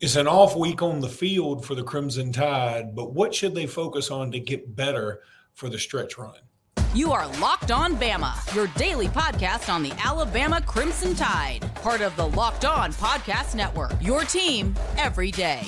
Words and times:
It's 0.00 0.14
an 0.14 0.28
off 0.28 0.54
week 0.54 0.80
on 0.80 1.00
the 1.00 1.08
field 1.08 1.66
for 1.66 1.74
the 1.74 1.82
Crimson 1.82 2.30
Tide, 2.30 2.94
but 2.94 3.14
what 3.14 3.34
should 3.34 3.56
they 3.56 3.66
focus 3.66 4.12
on 4.12 4.30
to 4.30 4.38
get 4.38 4.76
better 4.76 5.22
for 5.54 5.68
the 5.68 5.78
stretch 5.78 6.16
run? 6.16 6.38
You 6.94 7.10
are 7.10 7.26
Locked 7.40 7.72
On 7.72 7.96
Bama, 7.96 8.54
your 8.54 8.68
daily 8.76 9.08
podcast 9.08 9.72
on 9.72 9.82
the 9.82 9.92
Alabama 9.98 10.60
Crimson 10.64 11.16
Tide, 11.16 11.68
part 11.82 12.00
of 12.00 12.14
the 12.14 12.28
Locked 12.28 12.64
On 12.64 12.92
Podcast 12.92 13.56
Network. 13.56 13.90
Your 14.00 14.22
team 14.22 14.72
every 14.96 15.32
day. 15.32 15.66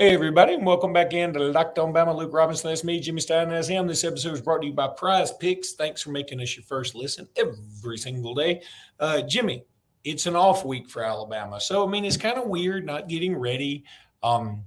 Hey, 0.00 0.14
everybody, 0.14 0.54
and 0.54 0.64
welcome 0.64 0.92
back 0.92 1.12
into 1.12 1.40
Locked 1.40 1.76
On 1.80 1.92
Bama. 1.92 2.14
Luke 2.14 2.32
Robinson, 2.32 2.70
that's 2.70 2.84
me, 2.84 3.00
Jimmy 3.00 3.20
Stein, 3.20 3.48
that's 3.48 3.66
him. 3.66 3.88
This 3.88 4.04
episode 4.04 4.34
is 4.34 4.40
brought 4.40 4.60
to 4.60 4.68
you 4.68 4.72
by 4.72 4.86
Prize 4.86 5.32
Picks. 5.32 5.72
Thanks 5.72 6.02
for 6.02 6.10
making 6.10 6.40
us 6.40 6.56
your 6.56 6.62
first 6.62 6.94
listen 6.94 7.26
every 7.34 7.98
single 7.98 8.32
day. 8.32 8.62
Uh, 9.00 9.22
Jimmy, 9.22 9.64
it's 10.04 10.26
an 10.26 10.36
off 10.36 10.64
week 10.64 10.88
for 10.88 11.02
Alabama. 11.02 11.60
So, 11.60 11.84
I 11.84 11.90
mean, 11.90 12.04
it's 12.04 12.16
kind 12.16 12.38
of 12.38 12.46
weird 12.46 12.86
not 12.86 13.08
getting 13.08 13.36
ready 13.36 13.82
um, 14.22 14.62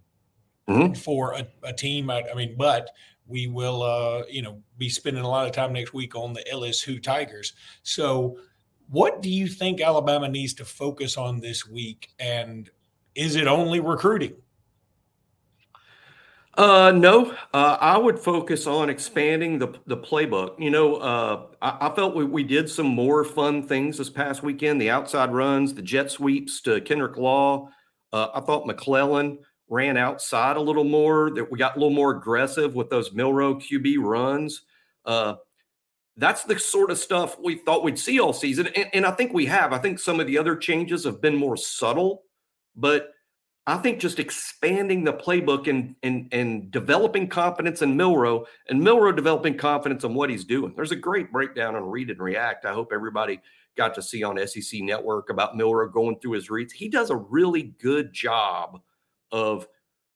mm-hmm. 0.68 0.96
for 0.96 1.32
a, 1.32 1.48
a 1.64 1.72
team. 1.72 2.10
I, 2.10 2.26
I, 2.30 2.36
mean, 2.36 2.56
but 2.58 2.90
we 3.26 3.48
will, 3.48 3.84
uh, 3.84 4.24
you 4.30 4.42
know, 4.42 4.62
be 4.78 4.90
spending 4.90 5.24
a 5.24 5.30
lot 5.30 5.46
of 5.48 5.54
time 5.54 5.72
next 5.72 5.94
week 5.94 6.14
on 6.14 6.34
the 6.34 6.44
LSU 6.52 7.02
Tigers. 7.02 7.54
So, 7.84 8.38
what 8.90 9.22
do 9.22 9.30
you 9.30 9.48
think 9.48 9.80
Alabama 9.80 10.28
needs 10.28 10.54
to 10.56 10.66
focus 10.66 11.16
on 11.16 11.40
this 11.40 11.66
week? 11.66 12.10
And 12.20 12.70
is 13.16 13.38
it 13.38 13.48
only 13.48 13.80
recruiting? 13.80 14.34
Uh, 16.58 16.92
no, 16.94 17.32
uh, 17.54 17.78
I 17.80 17.98
would 17.98 18.20
focus 18.20 18.68
on 18.68 18.90
expanding 18.90 19.58
the 19.58 19.74
the 19.88 19.96
playbook. 19.96 20.60
You 20.60 20.70
know, 20.70 20.96
uh, 20.96 21.46
I, 21.62 21.88
I, 21.88 21.96
felt 21.96 22.14
we, 22.14 22.26
we 22.26 22.44
did 22.44 22.70
some 22.70 22.88
more 22.88 23.24
fun 23.24 23.64
things 23.66 23.98
this 23.98 24.10
past 24.10 24.44
weekend. 24.44 24.82
The 24.82 24.90
outside 24.90 25.32
runs, 25.32 25.74
the 25.74 25.82
jet 25.82 26.12
sweeps 26.12 26.60
to 26.62 26.82
Kendrick 26.82 27.16
Law. 27.16 27.70
Uh, 28.12 28.28
I 28.34 28.42
thought 28.42 28.68
McClellan 28.68 29.40
ran 29.70 29.96
outside 29.96 30.58
a 30.58 30.62
little 30.62 30.84
more. 30.84 31.32
That 31.32 31.50
we 31.50 31.58
got 31.58 31.78
a 31.78 31.80
little 31.80 31.96
more 31.96 32.12
aggressive 32.12 32.76
with 32.76 32.90
those 32.90 33.14
Milroe 33.14 33.56
QB 33.56 34.00
runs. 34.00 34.64
Uh, 35.06 35.36
that's 36.18 36.44
the 36.44 36.60
sort 36.60 36.92
of 36.92 36.98
stuff 36.98 37.38
we 37.42 37.56
thought 37.56 37.84
we'd 37.84 37.98
see 37.98 38.20
all 38.20 38.34
season, 38.34 38.68
and, 38.76 38.90
and 38.92 39.06
I 39.06 39.12
think 39.12 39.32
we 39.32 39.46
have. 39.46 39.72
I 39.72 39.78
think 39.78 40.00
some 40.00 40.20
of 40.20 40.28
the 40.28 40.38
other 40.38 40.58
changes 40.58 41.06
have 41.06 41.22
been 41.22 41.36
more 41.36 41.56
subtle, 41.56 42.24
but 42.76 43.14
I 43.68 43.78
think 43.78 44.00
just 44.00 44.20
expanding 44.20 45.04
the 45.04 45.14
playbook 45.14 45.68
and 45.68 45.96
and 46.02 46.28
and 46.32 46.72
developing 46.72 47.28
confidence 47.28 47.82
in 47.82 47.96
Milroe 47.96 48.46
and 48.70 48.82
Milroe 48.82 49.12
developing 49.12 49.58
confidence 49.58 50.04
in 50.04 50.14
what 50.16 50.30
he's 50.30 50.46
doing. 50.46 50.74
There's 50.76 50.92
a 50.92 50.96
great 50.96 51.32
breakdown 51.32 51.76
on 51.76 51.90
Read 51.90 52.10
and 52.10 52.20
React. 52.20 52.66
I 52.66 52.74
hope 52.74 52.92
everybody 52.92 53.40
got 53.78 53.94
to 53.96 54.02
see 54.02 54.24
on 54.24 54.46
SEC 54.48 54.82
Network 54.82 55.30
about 55.30 55.56
Milroe 55.56 55.90
going 55.90 56.20
through 56.20 56.34
his 56.34 56.50
reads. 56.50 56.74
He 56.74 56.90
does 56.90 57.10
a 57.10 57.16
really 57.16 57.74
good 57.82 58.14
job 58.14 58.82
of 59.32 59.68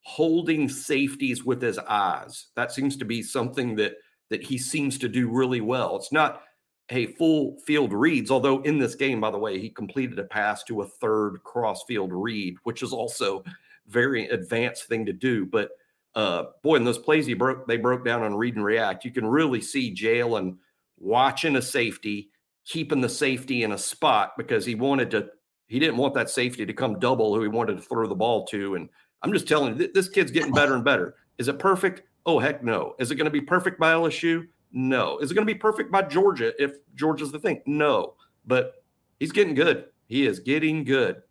holding 0.01 0.67
safeties 0.67 1.43
with 1.43 1.61
his 1.61 1.77
eyes. 1.79 2.47
That 2.55 2.71
seems 2.71 2.97
to 2.97 3.05
be 3.05 3.21
something 3.21 3.75
that 3.75 3.93
that 4.31 4.43
he 4.43 4.57
seems 4.57 4.97
to 4.97 5.07
do 5.07 5.29
really 5.29 5.61
well. 5.61 5.95
It's 5.97 6.11
not 6.11 6.41
hey, 6.87 7.05
full 7.05 7.57
field 7.65 7.93
reads. 7.93 8.29
Although 8.29 8.61
in 8.61 8.77
this 8.77 8.95
game, 8.95 9.19
by 9.19 9.31
the 9.31 9.37
way, 9.37 9.59
he 9.59 9.69
completed 9.69 10.19
a 10.19 10.23
pass 10.23 10.63
to 10.65 10.81
a 10.81 10.87
third 10.87 11.43
cross 11.43 11.83
field 11.83 12.11
read, 12.13 12.57
which 12.63 12.83
is 12.83 12.93
also 12.93 13.43
very 13.87 14.27
advanced 14.29 14.85
thing 14.85 15.05
to 15.05 15.13
do. 15.13 15.45
But 15.45 15.71
uh, 16.15 16.45
boy, 16.63 16.77
in 16.77 16.83
those 16.83 16.97
plays 16.97 17.25
he 17.25 17.33
broke, 17.33 17.67
they 17.67 17.77
broke 17.77 18.05
down 18.05 18.23
on 18.23 18.35
read 18.35 18.55
and 18.55 18.63
react. 18.63 19.05
You 19.05 19.11
can 19.11 19.25
really 19.25 19.61
see 19.61 19.93
Jalen 19.93 20.57
watching 20.97 21.55
a 21.55 21.61
safety, 21.61 22.29
keeping 22.65 23.01
the 23.01 23.09
safety 23.09 23.63
in 23.63 23.73
a 23.73 23.77
spot 23.77 24.33
because 24.37 24.65
he 24.65 24.75
wanted 24.75 25.11
to. 25.11 25.29
He 25.67 25.79
didn't 25.79 25.97
want 25.97 26.13
that 26.13 26.29
safety 26.29 26.63
to 26.65 26.73
come 26.73 26.99
double 26.99 27.33
who 27.33 27.41
he 27.41 27.47
wanted 27.47 27.77
to 27.77 27.81
throw 27.81 28.07
the 28.07 28.13
ball 28.13 28.45
to. 28.47 28.75
And 28.75 28.87
I'm 29.23 29.33
just 29.33 29.47
telling 29.47 29.79
you, 29.79 29.91
this 29.91 30.07
kid's 30.07 30.29
getting 30.29 30.53
better 30.53 30.75
and 30.75 30.85
better. 30.85 31.15
Is 31.39 31.47
it 31.47 31.57
perfect? 31.57 32.03
Oh 32.27 32.37
heck 32.37 32.63
no. 32.63 32.95
Is 32.99 33.09
it 33.09 33.15
going 33.15 33.25
to 33.25 33.31
be 33.31 33.41
perfect 33.41 33.79
by 33.79 33.93
LSU? 33.93 34.47
No. 34.71 35.17
Is 35.19 35.31
it 35.31 35.35
going 35.35 35.47
to 35.47 35.53
be 35.53 35.57
perfect 35.57 35.91
by 35.91 36.01
Georgia 36.03 36.53
if 36.61 36.77
Georgia's 36.95 37.31
the 37.31 37.39
thing? 37.39 37.61
No. 37.65 38.15
But 38.45 38.83
he's 39.19 39.31
getting 39.31 39.55
good. 39.55 39.85
He 40.07 40.25
is 40.25 40.39
getting 40.39 40.83
good. 40.83 41.21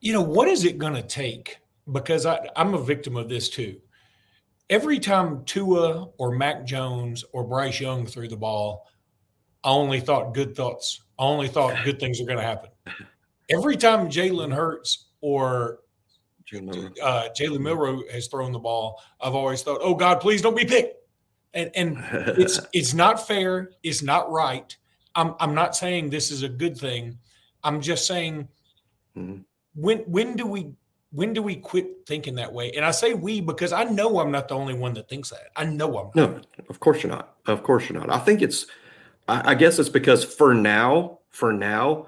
You 0.00 0.12
know, 0.14 0.22
what 0.22 0.48
is 0.48 0.64
it 0.64 0.78
going 0.78 0.94
to 0.94 1.02
take? 1.02 1.58
Because 1.92 2.26
I, 2.26 2.48
I'm 2.56 2.74
a 2.74 2.82
victim 2.82 3.16
of 3.16 3.28
this 3.28 3.48
too. 3.48 3.80
Every 4.70 4.98
time 4.98 5.44
Tua 5.44 6.08
or 6.16 6.32
Mac 6.32 6.64
Jones 6.64 7.24
or 7.32 7.44
Bryce 7.44 7.80
Young 7.80 8.06
threw 8.06 8.28
the 8.28 8.36
ball, 8.36 8.86
I 9.64 9.70
only 9.70 10.00
thought 10.00 10.32
good 10.32 10.56
thoughts. 10.56 11.02
I 11.18 11.24
only 11.24 11.48
thought 11.48 11.84
good 11.84 12.00
things 12.00 12.20
are 12.20 12.24
going 12.24 12.38
to 12.38 12.44
happen. 12.44 12.70
Every 13.50 13.76
time 13.76 14.08
Jalen 14.08 14.54
Hurts 14.54 15.08
or 15.20 15.80
uh, 16.52 17.28
Jalen 17.38 17.60
Milroe 17.60 18.02
has 18.10 18.28
thrown 18.28 18.52
the 18.52 18.58
ball, 18.58 19.02
I've 19.20 19.34
always 19.34 19.62
thought, 19.62 19.80
oh 19.82 19.94
God, 19.94 20.20
please 20.20 20.40
don't 20.40 20.56
be 20.56 20.64
picked 20.64 20.99
and 21.54 21.70
and 21.74 21.98
it's 22.38 22.60
it's 22.72 22.94
not 22.94 23.26
fair 23.26 23.70
it's 23.82 24.02
not 24.02 24.30
right. 24.30 24.76
I'm 25.14 25.34
i'm 25.40 25.54
not 25.54 25.74
saying 25.76 26.10
this 26.10 26.30
is 26.30 26.42
a 26.42 26.48
good 26.48 26.76
thing. 26.76 27.18
I'm 27.64 27.80
just 27.80 28.06
saying 28.06 28.48
mm-hmm. 29.16 29.40
when 29.74 29.98
when 30.00 30.36
do 30.36 30.46
we 30.46 30.72
when 31.12 31.32
do 31.32 31.42
we 31.42 31.56
quit 31.56 32.06
thinking 32.06 32.36
that 32.36 32.52
way? 32.52 32.70
And 32.72 32.84
i 32.84 32.90
say 32.90 33.14
we 33.14 33.40
because 33.40 33.72
i 33.72 33.84
know 33.84 34.20
i'm 34.20 34.30
not 34.30 34.48
the 34.48 34.54
only 34.54 34.74
one 34.74 34.94
that 34.94 35.08
thinks 35.08 35.30
that. 35.30 35.48
I 35.56 35.64
know 35.64 35.98
i'm 35.98 36.10
not. 36.14 36.14
no 36.14 36.40
of 36.68 36.80
course 36.80 37.02
you're 37.02 37.12
not. 37.12 37.36
Of 37.46 37.62
course 37.62 37.88
you're 37.88 37.98
not. 37.98 38.10
I 38.10 38.18
think 38.18 38.42
it's 38.42 38.66
I, 39.28 39.52
I 39.52 39.54
guess 39.54 39.78
it's 39.78 39.88
because 39.88 40.24
for 40.24 40.54
now 40.54 41.18
for 41.30 41.52
now 41.52 42.06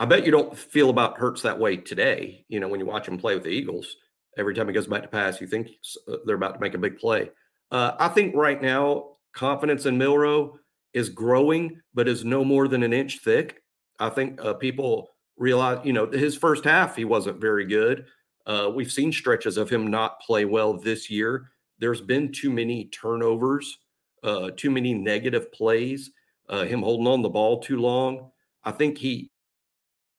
i 0.00 0.04
bet 0.04 0.24
you 0.24 0.32
don't 0.32 0.56
feel 0.56 0.90
about 0.90 1.18
hurts 1.18 1.42
that 1.42 1.58
way 1.58 1.76
today. 1.76 2.44
You 2.48 2.60
know 2.60 2.68
when 2.68 2.80
you 2.80 2.86
watch 2.86 3.08
him 3.08 3.18
play 3.18 3.34
with 3.34 3.44
the 3.44 3.50
eagles 3.50 3.96
every 4.36 4.54
time 4.54 4.68
he 4.68 4.74
goes 4.74 4.86
back 4.86 5.02
to 5.02 5.08
pass 5.08 5.40
you 5.40 5.48
think 5.48 5.70
uh, 6.06 6.16
they're 6.24 6.36
about 6.36 6.54
to 6.54 6.60
make 6.60 6.74
a 6.74 6.78
big 6.78 6.96
play 6.98 7.28
uh, 7.70 7.92
I 7.98 8.08
think 8.08 8.34
right 8.34 8.60
now, 8.60 9.16
confidence 9.34 9.86
in 9.86 9.98
Milroe 9.98 10.58
is 10.94 11.08
growing, 11.08 11.80
but 11.94 12.08
is 12.08 12.24
no 12.24 12.44
more 12.44 12.68
than 12.68 12.82
an 12.82 12.92
inch 12.92 13.20
thick. 13.20 13.62
I 13.98 14.08
think 14.08 14.40
uh, 14.40 14.54
people 14.54 15.10
realize, 15.36 15.80
you 15.84 15.92
know, 15.92 16.06
his 16.06 16.36
first 16.36 16.64
half, 16.64 16.96
he 16.96 17.04
wasn't 17.04 17.40
very 17.40 17.66
good. 17.66 18.06
Uh, 18.46 18.70
we've 18.74 18.90
seen 18.90 19.12
stretches 19.12 19.56
of 19.56 19.68
him 19.68 19.86
not 19.86 20.20
play 20.20 20.44
well 20.44 20.72
this 20.74 21.10
year. 21.10 21.50
There's 21.78 22.00
been 22.00 22.32
too 22.32 22.50
many 22.50 22.86
turnovers, 22.86 23.78
uh, 24.24 24.50
too 24.56 24.70
many 24.70 24.94
negative 24.94 25.52
plays, 25.52 26.10
uh, 26.48 26.64
him 26.64 26.82
holding 26.82 27.06
on 27.06 27.22
the 27.22 27.28
ball 27.28 27.60
too 27.60 27.78
long. 27.78 28.30
I 28.64 28.72
think 28.72 28.98
he 28.98 29.30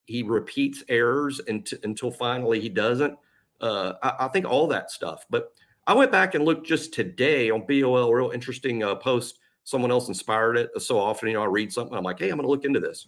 he 0.06 0.24
repeats 0.24 0.84
errors 0.90 1.40
until, 1.48 1.80
until 1.84 2.12
finally 2.12 2.60
he 2.60 2.70
doesn't. 2.70 3.16
Uh, 3.62 3.94
I, 4.02 4.26
I 4.26 4.28
think 4.30 4.46
all 4.46 4.68
that 4.68 4.90
stuff, 4.90 5.26
but 5.30 5.52
I 5.90 5.94
went 5.94 6.12
back 6.12 6.36
and 6.36 6.46
looked 6.46 6.68
just 6.68 6.94
today 6.94 7.50
on 7.50 7.66
BOL, 7.66 8.14
real 8.14 8.30
interesting 8.30 8.84
uh, 8.84 8.94
post. 8.94 9.40
Someone 9.64 9.90
else 9.90 10.08
inspired 10.08 10.56
it. 10.56 10.70
So 10.80 11.00
often, 11.00 11.30
you 11.30 11.34
know, 11.34 11.42
I 11.42 11.48
read 11.48 11.74
something, 11.74 11.98
I'm 11.98 12.04
like, 12.04 12.20
hey, 12.20 12.30
I'm 12.30 12.38
going 12.38 12.44
to 12.44 12.48
look 12.48 12.64
into 12.64 12.80
this. 12.80 13.08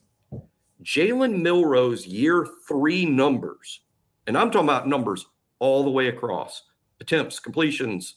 Jalen 0.83 1.43
Milroe's 1.43 2.07
year 2.07 2.47
three 2.67 3.05
numbers, 3.05 3.81
and 4.25 4.35
I'm 4.35 4.49
talking 4.49 4.67
about 4.67 4.87
numbers 4.87 5.27
all 5.59 5.83
the 5.83 5.91
way 5.91 6.07
across 6.07 6.63
attempts, 6.99 7.39
completions, 7.39 8.15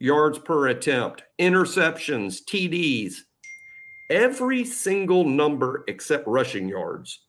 yards 0.00 0.40
per 0.40 0.66
attempt, 0.66 1.22
interceptions, 1.38 2.42
TDs. 2.42 3.14
Every 4.10 4.64
single 4.64 5.24
number 5.24 5.84
except 5.86 6.26
rushing 6.26 6.68
yards 6.68 7.26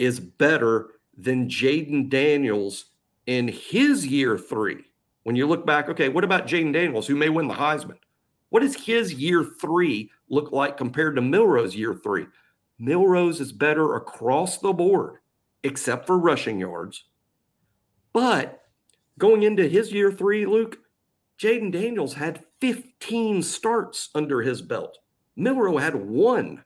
is 0.00 0.18
better 0.18 0.88
than 1.16 1.48
Jayden 1.48 2.10
Daniels 2.10 2.86
in 3.26 3.46
his 3.46 4.04
year 4.04 4.36
three. 4.36 4.89
When 5.22 5.36
you 5.36 5.46
look 5.46 5.66
back, 5.66 5.88
okay, 5.88 6.08
what 6.08 6.24
about 6.24 6.46
Jayden 6.46 6.72
Daniels, 6.72 7.06
who 7.06 7.16
may 7.16 7.28
win 7.28 7.48
the 7.48 7.54
Heisman? 7.54 7.98
What 8.48 8.60
does 8.60 8.74
his 8.74 9.14
year 9.14 9.44
three 9.60 10.10
look 10.28 10.52
like 10.52 10.76
compared 10.76 11.16
to 11.16 11.22
Milroe's 11.22 11.76
year 11.76 11.94
three? 11.94 12.26
Milroe's 12.78 13.40
is 13.40 13.52
better 13.52 13.94
across 13.94 14.58
the 14.58 14.72
board, 14.72 15.18
except 15.62 16.06
for 16.06 16.18
rushing 16.18 16.58
yards. 16.58 17.04
But 18.12 18.62
going 19.18 19.42
into 19.42 19.68
his 19.68 19.92
year 19.92 20.10
three, 20.10 20.46
Luke, 20.46 20.78
Jayden 21.38 21.70
Daniels 21.70 22.14
had 22.14 22.44
15 22.60 23.42
starts 23.42 24.10
under 24.14 24.42
his 24.42 24.62
belt. 24.62 24.98
Milroe 25.36 25.78
had 25.78 25.94
one. 25.94 26.64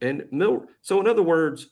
And 0.00 0.26
Mil- 0.30 0.66
so, 0.82 1.00
in 1.00 1.06
other 1.06 1.22
words, 1.22 1.68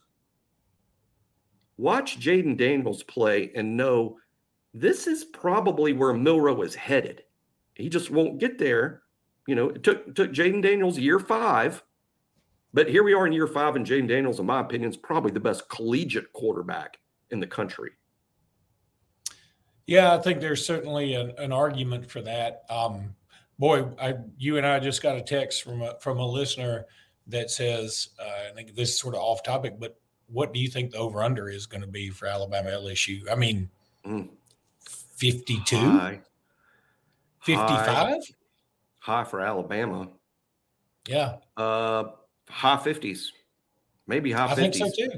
watch 1.77 2.21
Jayden 2.21 2.57
Daniels 2.57 3.03
play 3.03 3.51
and 3.55 3.77
know 3.77 4.19
this 4.75 5.07
is 5.07 5.25
probably 5.25 5.93
where 5.93 6.13
Milroe 6.13 6.63
is 6.63 6.75
headed. 6.75 7.23
He 7.75 7.89
just 7.89 8.11
won't 8.11 8.39
get 8.39 8.59
there. 8.59 9.03
You 9.47 9.55
know, 9.55 9.71
it 9.71 9.83
took 9.83 10.15
took 10.15 10.33
Jayden 10.33 10.63
Daniels 10.63 10.99
year 10.99 11.19
five, 11.19 11.83
but 12.73 12.89
here 12.89 13.03
we 13.03 13.13
are 13.13 13.27
in 13.27 13.33
year 13.33 13.47
five, 13.47 13.77
and 13.77 13.87
Jayden 13.87 14.09
Daniels, 14.09 14.41
in 14.41 14.47
my 14.47 14.61
opinion, 14.61 14.91
is 14.91 14.97
probably 14.97 15.33
the 15.33 15.41
best 15.41 15.69
collegiate 15.69 16.33
quarterback 16.33 16.99
in 17.31 17.41
the 17.41 17.47
country. 17.47 17.91
Yeah, 19.87 20.15
I 20.15 20.19
think 20.19 20.41
there's 20.41 20.65
certainly 20.65 21.15
an, 21.15 21.33
an 21.39 21.53
argument 21.53 22.09
for 22.09 22.23
that. 22.23 22.63
Um, 22.71 23.15
boy, 23.59 23.89
I, 24.01 24.15
you 24.39 24.57
and 24.57 24.67
I 24.67 24.79
just 24.79 25.03
got 25.03 25.17
a 25.17 25.23
text 25.23 25.65
from 25.65 25.83
a, 25.83 25.97
from 26.01 26.19
a 26.19 26.27
listener 26.27 26.87
that 27.27 27.51
says, 27.51 28.11
uh, 28.19 28.51
I 28.51 28.55
think 28.55 28.75
this 28.75 28.91
is 28.91 28.99
sort 28.99 29.15
of 29.15 29.21
off 29.21 29.43
topic, 29.43 29.79
but 29.79 29.99
what 30.29 30.55
do 30.55 30.61
you 30.61 30.69
think 30.69 30.93
the 30.93 30.99
over 30.99 31.23
under 31.23 31.49
is 31.49 31.67
going 31.67 31.81
to 31.81 31.87
be 31.87 32.11
for 32.11 32.27
Alabama 32.27 32.71
LSU? 32.71 33.31
I 33.31 33.35
mean, 33.35 33.69
mm. 34.07 34.29
52, 35.23 35.77
high. 35.77 36.21
55, 37.43 37.87
high. 37.87 38.19
high 38.99 39.25
for 39.25 39.41
Alabama. 39.41 40.09
Yeah. 41.07 41.37
Uh, 41.57 42.05
high 42.49 42.77
50s, 42.77 43.29
maybe 44.09 44.33
high 44.33 44.47
I 44.47 44.55
50s. 44.55 44.57
think 44.57 44.75
so 44.75 44.91
too. 44.91 45.11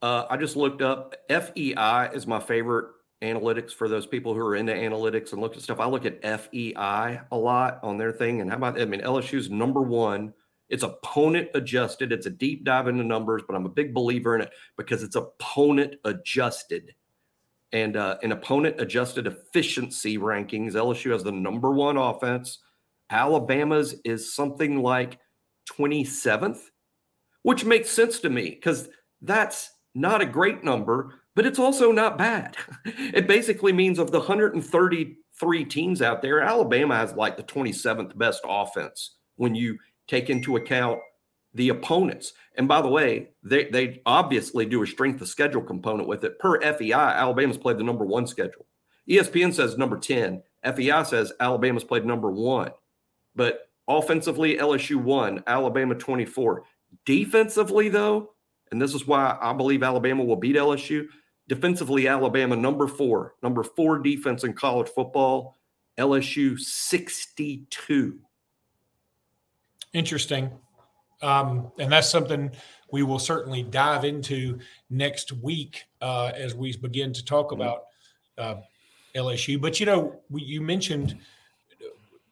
Uh, 0.00 0.24
I 0.30 0.38
just 0.38 0.56
looked 0.56 0.80
up 0.80 1.14
FEI 1.28 2.08
is 2.14 2.26
my 2.26 2.40
favorite 2.40 2.86
analytics 3.20 3.72
for 3.72 3.88
those 3.88 4.06
people 4.06 4.32
who 4.32 4.40
are 4.40 4.56
into 4.56 4.72
analytics 4.72 5.32
and 5.32 5.42
look 5.42 5.54
at 5.54 5.62
stuff. 5.62 5.80
I 5.80 5.86
look 5.86 6.06
at 6.06 6.22
FEI 6.22 7.20
a 7.30 7.36
lot 7.36 7.80
on 7.82 7.98
their 7.98 8.12
thing. 8.12 8.40
And 8.40 8.50
how 8.50 8.56
about, 8.56 8.80
I 8.80 8.86
mean, 8.86 9.02
LSU's 9.02 9.50
number 9.50 9.82
one. 9.82 10.32
It's 10.70 10.84
opponent 10.84 11.48
adjusted. 11.54 12.12
It's 12.12 12.26
a 12.26 12.30
deep 12.30 12.64
dive 12.64 12.86
into 12.86 13.02
numbers, 13.02 13.42
but 13.46 13.56
I'm 13.56 13.66
a 13.66 13.70
big 13.70 13.92
believer 13.92 14.36
in 14.36 14.40
it 14.40 14.52
because 14.78 15.02
it's 15.02 15.16
opponent 15.16 15.96
adjusted. 16.04 16.94
And 17.72 17.96
uh, 17.96 18.18
an 18.22 18.32
opponent 18.32 18.80
adjusted 18.80 19.26
efficiency 19.26 20.18
rankings, 20.18 20.72
LSU 20.72 21.12
has 21.12 21.22
the 21.22 21.32
number 21.32 21.70
one 21.70 21.96
offense. 21.96 22.58
Alabama's 23.10 23.94
is 24.04 24.34
something 24.34 24.82
like 24.82 25.18
27th, 25.72 26.60
which 27.42 27.64
makes 27.64 27.90
sense 27.90 28.20
to 28.20 28.30
me 28.30 28.50
because 28.50 28.88
that's 29.22 29.70
not 29.94 30.20
a 30.20 30.26
great 30.26 30.64
number, 30.64 31.20
but 31.34 31.46
it's 31.46 31.58
also 31.58 31.92
not 31.92 32.18
bad. 32.18 32.56
it 32.84 33.26
basically 33.26 33.72
means 33.72 33.98
of 33.98 34.10
the 34.10 34.18
133 34.18 35.64
teams 35.64 36.02
out 36.02 36.22
there, 36.22 36.40
Alabama 36.40 36.96
has 36.96 37.14
like 37.14 37.36
the 37.36 37.42
27th 37.42 38.16
best 38.16 38.42
offense 38.44 39.16
when 39.36 39.54
you 39.54 39.78
take 40.08 40.28
into 40.28 40.56
account 40.56 40.98
the 41.54 41.68
opponents. 41.70 42.32
And 42.56 42.68
by 42.68 42.80
the 42.82 42.88
way, 42.88 43.30
they, 43.42 43.64
they 43.64 44.02
obviously 44.06 44.66
do 44.66 44.82
a 44.82 44.86
strength 44.86 45.20
of 45.20 45.28
schedule 45.28 45.62
component 45.62 46.08
with 46.08 46.24
it. 46.24 46.38
Per 46.38 46.60
FEI, 46.60 46.92
Alabama's 46.92 47.58
played 47.58 47.78
the 47.78 47.84
number 47.84 48.04
one 48.04 48.26
schedule. 48.26 48.66
ESPN 49.08 49.52
says 49.52 49.76
number 49.76 49.98
10. 49.98 50.42
FEI 50.76 51.02
says 51.04 51.32
Alabama's 51.40 51.84
played 51.84 52.04
number 52.04 52.30
one. 52.30 52.70
But 53.34 53.68
offensively, 53.88 54.56
LSU 54.56 54.96
one, 54.96 55.42
Alabama 55.46 55.94
24. 55.94 56.64
Defensively, 57.04 57.88
though, 57.88 58.34
and 58.70 58.80
this 58.80 58.94
is 58.94 59.06
why 59.06 59.36
I 59.40 59.52
believe 59.52 59.82
Alabama 59.82 60.24
will 60.24 60.36
beat 60.36 60.56
LSU. 60.56 61.06
Defensively, 61.48 62.06
Alabama 62.06 62.54
number 62.54 62.86
four, 62.86 63.34
number 63.42 63.64
four 63.64 63.98
defense 63.98 64.44
in 64.44 64.52
college 64.52 64.88
football. 64.88 65.56
LSU 65.98 66.58
62. 66.58 68.18
Interesting. 69.92 70.50
Um, 71.22 71.70
and 71.78 71.92
that's 71.92 72.08
something 72.08 72.50
we 72.90 73.02
will 73.02 73.18
certainly 73.18 73.62
dive 73.62 74.04
into 74.04 74.58
next 74.88 75.32
week 75.32 75.84
uh, 76.00 76.32
as 76.34 76.54
we 76.54 76.76
begin 76.76 77.12
to 77.12 77.24
talk 77.24 77.50
mm-hmm. 77.50 77.60
about 77.60 77.84
uh, 78.38 78.56
LSU. 79.14 79.60
But 79.60 79.80
you 79.80 79.86
know, 79.86 80.20
we, 80.28 80.42
you 80.42 80.60
mentioned 80.60 81.18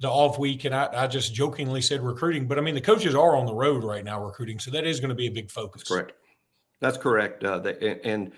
the 0.00 0.08
off 0.08 0.38
week, 0.38 0.64
and 0.64 0.74
I, 0.74 0.88
I, 0.92 1.06
just 1.06 1.34
jokingly 1.34 1.80
said 1.80 2.02
recruiting, 2.02 2.46
but 2.46 2.56
I 2.58 2.60
mean 2.60 2.74
the 2.74 2.80
coaches 2.80 3.14
are 3.14 3.36
on 3.36 3.46
the 3.46 3.54
road 3.54 3.82
right 3.82 4.04
now 4.04 4.24
recruiting, 4.24 4.58
so 4.58 4.70
that 4.70 4.86
is 4.86 5.00
going 5.00 5.08
to 5.08 5.14
be 5.14 5.26
a 5.26 5.30
big 5.30 5.50
focus. 5.50 5.82
That's 5.82 5.90
correct. 5.90 6.12
That's 6.80 6.96
correct. 6.98 7.44
Uh, 7.44 7.58
the, 7.58 8.06
and 8.06 8.32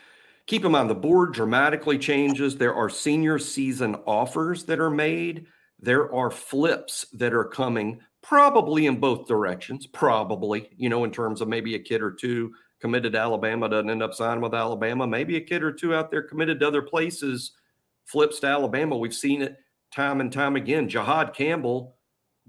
keep 0.47 0.65
in 0.65 0.73
mind, 0.73 0.89
the 0.89 0.95
board 0.95 1.35
dramatically 1.35 1.99
changes. 1.99 2.57
There 2.57 2.75
are 2.75 2.89
senior 2.89 3.39
season 3.39 3.97
offers 4.07 4.65
that 4.65 4.81
are 4.81 4.91
made. 4.91 5.47
There 5.79 6.13
are 6.15 6.31
flips 6.31 7.07
that 7.13 7.35
are 7.35 7.45
coming, 7.45 8.01
probably 8.23 8.87
in 8.87 8.99
both 8.99 9.27
directions. 9.27 9.87
Probably, 9.87 10.71
you 10.77 10.89
know, 10.89 11.05
in 11.05 11.11
terms 11.11 11.41
of 11.41 11.49
maybe 11.49 11.75
a 11.75 11.79
kid 11.79 12.03
or 12.03 12.13
two 12.13 12.53
committed 12.81 13.13
to 13.13 13.19
Alabama 13.19 13.69
doesn't 13.69 13.91
end 13.91 14.03
up 14.03 14.15
signing 14.15 14.43
with 14.43 14.55
Alabama. 14.55 15.07
Maybe 15.07 15.37
a 15.37 15.41
kid 15.41 15.63
or 15.63 15.73
two 15.73 15.95
out 15.95 16.11
there 16.11 16.23
committed 16.23 16.61
to 16.61 16.69
other 16.69 16.83
places 16.83 17.53
flips 18.05 18.41
to 18.41 18.47
Alabama. 18.47 18.97
We've 18.97 19.15
seen 19.15 19.43
it 19.43 19.59
time 19.93 20.21
and 20.21 20.33
time 20.33 20.57
again. 20.57 20.89
Jihaad 20.89 21.35
Campbell 21.35 21.97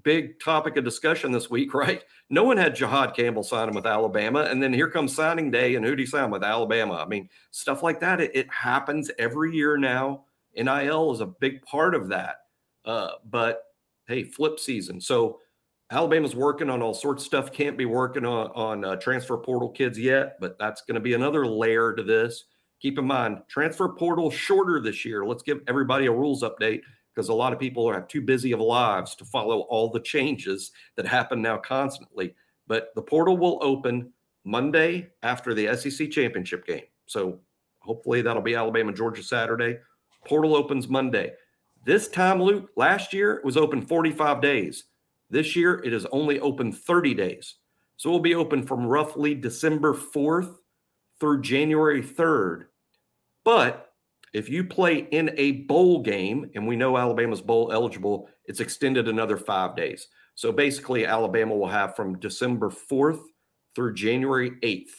big 0.03 0.39
topic 0.39 0.77
of 0.77 0.83
discussion 0.83 1.31
this 1.31 1.49
week, 1.49 1.73
right? 1.75 2.03
No 2.29 2.43
one 2.43 2.57
had 2.57 2.75
Jihaad 2.75 3.15
Campbell 3.15 3.43
signing 3.43 3.75
with 3.75 3.85
Alabama. 3.85 4.41
And 4.41 4.61
then 4.61 4.73
here 4.73 4.89
comes 4.89 5.15
signing 5.15 5.51
day, 5.51 5.75
and 5.75 5.85
who 5.85 5.95
do 5.95 6.01
you 6.01 6.07
sign 6.07 6.31
with 6.31 6.43
Alabama? 6.43 6.95
I 6.95 7.05
mean, 7.05 7.29
stuff 7.51 7.83
like 7.83 7.99
that. 7.99 8.21
It, 8.21 8.31
it 8.35 8.51
happens 8.51 9.11
every 9.19 9.53
year 9.53 9.77
now. 9.77 10.25
NIL 10.55 11.11
is 11.13 11.21
a 11.21 11.25
big 11.25 11.61
part 11.63 11.95
of 11.95 12.09
that. 12.09 12.37
Uh, 12.83 13.11
but 13.29 13.63
hey, 14.07 14.23
flip 14.23 14.59
season. 14.59 14.99
So 14.99 15.39
Alabama's 15.91 16.37
working 16.37 16.69
on 16.69 16.81
all 16.81 16.93
sorts 16.93 17.23
of 17.23 17.27
stuff. 17.27 17.51
Can't 17.51 17.77
be 17.77 17.85
working 17.85 18.25
on, 18.25 18.49
on 18.55 18.85
uh, 18.85 18.95
transfer 18.95 19.37
portal 19.37 19.69
kids 19.69 19.99
yet, 19.99 20.37
but 20.39 20.57
that's 20.57 20.81
going 20.81 20.95
to 20.95 21.01
be 21.01 21.13
another 21.13 21.45
layer 21.45 21.93
to 21.93 22.01
this. 22.01 22.45
Keep 22.81 22.97
in 22.97 23.05
mind, 23.05 23.39
transfer 23.49 23.89
portal 23.89 24.31
shorter 24.31 24.79
this 24.79 25.03
year. 25.03 25.25
Let's 25.25 25.43
give 25.43 25.59
everybody 25.67 26.05
a 26.05 26.11
rules 26.11 26.43
update 26.43 26.81
because 27.13 27.27
a 27.27 27.33
lot 27.33 27.51
of 27.51 27.59
people 27.59 27.85
are 27.87 28.01
too 28.01 28.21
busy 28.21 28.53
of 28.53 28.61
lives 28.61 29.15
to 29.15 29.25
follow 29.25 29.61
all 29.61 29.89
the 29.89 29.99
changes 29.99 30.71
that 30.95 31.05
happen 31.05 31.41
now 31.41 31.57
constantly. 31.57 32.33
But 32.67 32.91
the 32.95 33.01
portal 33.01 33.35
will 33.35 33.59
open 33.61 34.13
Monday 34.45 35.09
after 35.23 35.53
the 35.53 35.75
SEC 35.75 36.09
championship 36.09 36.65
game. 36.65 36.85
So 37.05 37.39
hopefully 37.79 38.21
that'll 38.21 38.41
be 38.41 38.55
Alabama, 38.55 38.93
Georgia 38.93 39.23
Saturday. 39.23 39.77
Portal 40.25 40.55
opens 40.55 40.87
Monday. 40.87 41.33
This 41.83 42.07
time, 42.07 42.41
Luke, 42.41 42.69
last 42.77 43.11
year 43.11 43.33
it 43.33 43.43
was 43.43 43.57
open 43.57 43.81
45 43.81 44.41
days. 44.41 44.85
This 45.31 45.55
year 45.55 45.81
it 45.83 45.93
is 45.93 46.05
only 46.11 46.39
open 46.41 46.71
30 46.71 47.13
days. 47.13 47.55
So 47.95 48.09
it 48.09 48.11
will 48.11 48.19
be 48.19 48.35
open 48.35 48.63
from 48.67 48.85
roughly 48.85 49.33
December 49.33 49.93
4th 49.93 50.53
through 51.19 51.41
January 51.41 52.03
3rd. 52.03 52.65
But 53.45 53.87
if 54.33 54.49
you 54.49 54.65
play 54.65 55.07
in 55.11 55.31
a 55.37 55.63
bowl 55.63 56.01
game, 56.01 56.51
and 56.53 56.67
we 56.67 56.75
know 56.75 56.97
Alabama's 56.97 57.41
bowl 57.41 57.71
eligible, 57.71 58.29
it's 58.45 58.59
extended 58.59 59.07
another 59.07 59.37
five 59.37 59.75
days. 59.75 60.07
So 60.35 60.51
basically, 60.51 61.05
Alabama 61.05 61.55
will 61.55 61.67
have 61.67 61.95
from 61.95 62.19
December 62.19 62.69
4th 62.69 63.21
through 63.75 63.93
January 63.93 64.51
8th 64.63 64.91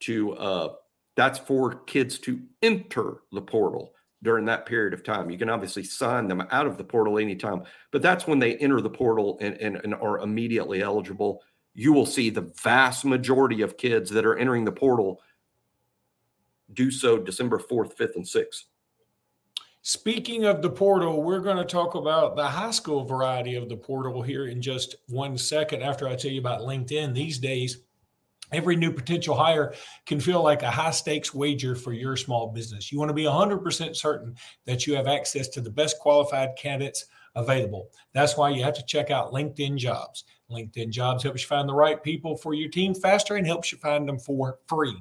to 0.00 0.34
uh, 0.34 0.68
that's 1.16 1.38
for 1.38 1.76
kids 1.84 2.18
to 2.20 2.40
enter 2.62 3.22
the 3.32 3.40
portal 3.40 3.92
during 4.22 4.44
that 4.46 4.66
period 4.66 4.94
of 4.94 5.04
time. 5.04 5.30
You 5.30 5.38
can 5.38 5.50
obviously 5.50 5.84
sign 5.84 6.26
them 6.28 6.42
out 6.50 6.66
of 6.66 6.76
the 6.76 6.84
portal 6.84 7.18
anytime, 7.18 7.62
but 7.92 8.02
that's 8.02 8.26
when 8.26 8.38
they 8.38 8.56
enter 8.56 8.80
the 8.80 8.90
portal 8.90 9.38
and, 9.40 9.54
and, 9.56 9.76
and 9.76 9.94
are 9.94 10.18
immediately 10.20 10.82
eligible. 10.82 11.42
You 11.74 11.92
will 11.92 12.06
see 12.06 12.30
the 12.30 12.52
vast 12.62 13.04
majority 13.04 13.62
of 13.62 13.76
kids 13.76 14.10
that 14.10 14.26
are 14.26 14.36
entering 14.36 14.64
the 14.64 14.72
portal 14.72 15.20
do 16.72 16.90
so 16.90 17.18
December 17.18 17.58
4th, 17.58 17.96
5th, 17.96 18.16
and 18.16 18.24
6th. 18.24 18.64
Speaking 19.82 20.44
of 20.44 20.60
the 20.60 20.68
portal, 20.68 21.22
we're 21.22 21.40
going 21.40 21.56
to 21.56 21.64
talk 21.64 21.94
about 21.94 22.36
the 22.36 22.46
high 22.46 22.72
school 22.72 23.04
variety 23.04 23.54
of 23.54 23.68
the 23.68 23.76
portal 23.76 24.20
here 24.20 24.46
in 24.46 24.60
just 24.60 24.96
one 25.08 25.38
second 25.38 25.82
after 25.82 26.06
I 26.06 26.16
tell 26.16 26.32
you 26.32 26.40
about 26.40 26.60
LinkedIn. 26.60 27.14
These 27.14 27.38
days, 27.38 27.78
every 28.52 28.76
new 28.76 28.92
potential 28.92 29.36
hire 29.36 29.74
can 30.06 30.20
feel 30.20 30.42
like 30.42 30.62
a 30.62 30.70
high 30.70 30.90
stakes 30.90 31.34
wager 31.34 31.74
for 31.74 31.92
your 31.92 32.16
small 32.16 32.48
business. 32.48 32.90
You 32.90 32.98
want 32.98 33.10
to 33.10 33.14
be 33.14 33.24
100% 33.24 33.96
certain 33.96 34.34
that 34.66 34.86
you 34.86 34.94
have 34.94 35.06
access 35.06 35.48
to 35.48 35.60
the 35.60 35.70
best 35.70 35.98
qualified 35.98 36.50
candidates 36.56 37.06
available. 37.34 37.90
That's 38.14 38.36
why 38.36 38.50
you 38.50 38.62
have 38.64 38.74
to 38.74 38.84
check 38.84 39.10
out 39.10 39.32
LinkedIn 39.32 39.76
Jobs. 39.76 40.24
LinkedIn 40.50 40.90
Jobs 40.90 41.22
helps 41.22 41.42
you 41.42 41.48
find 41.48 41.68
the 41.68 41.74
right 41.74 42.02
people 42.02 42.36
for 42.36 42.54
your 42.54 42.70
team 42.70 42.94
faster 42.94 43.36
and 43.36 43.46
helps 43.46 43.70
you 43.70 43.78
find 43.78 44.08
them 44.08 44.18
for 44.18 44.58
free. 44.66 44.96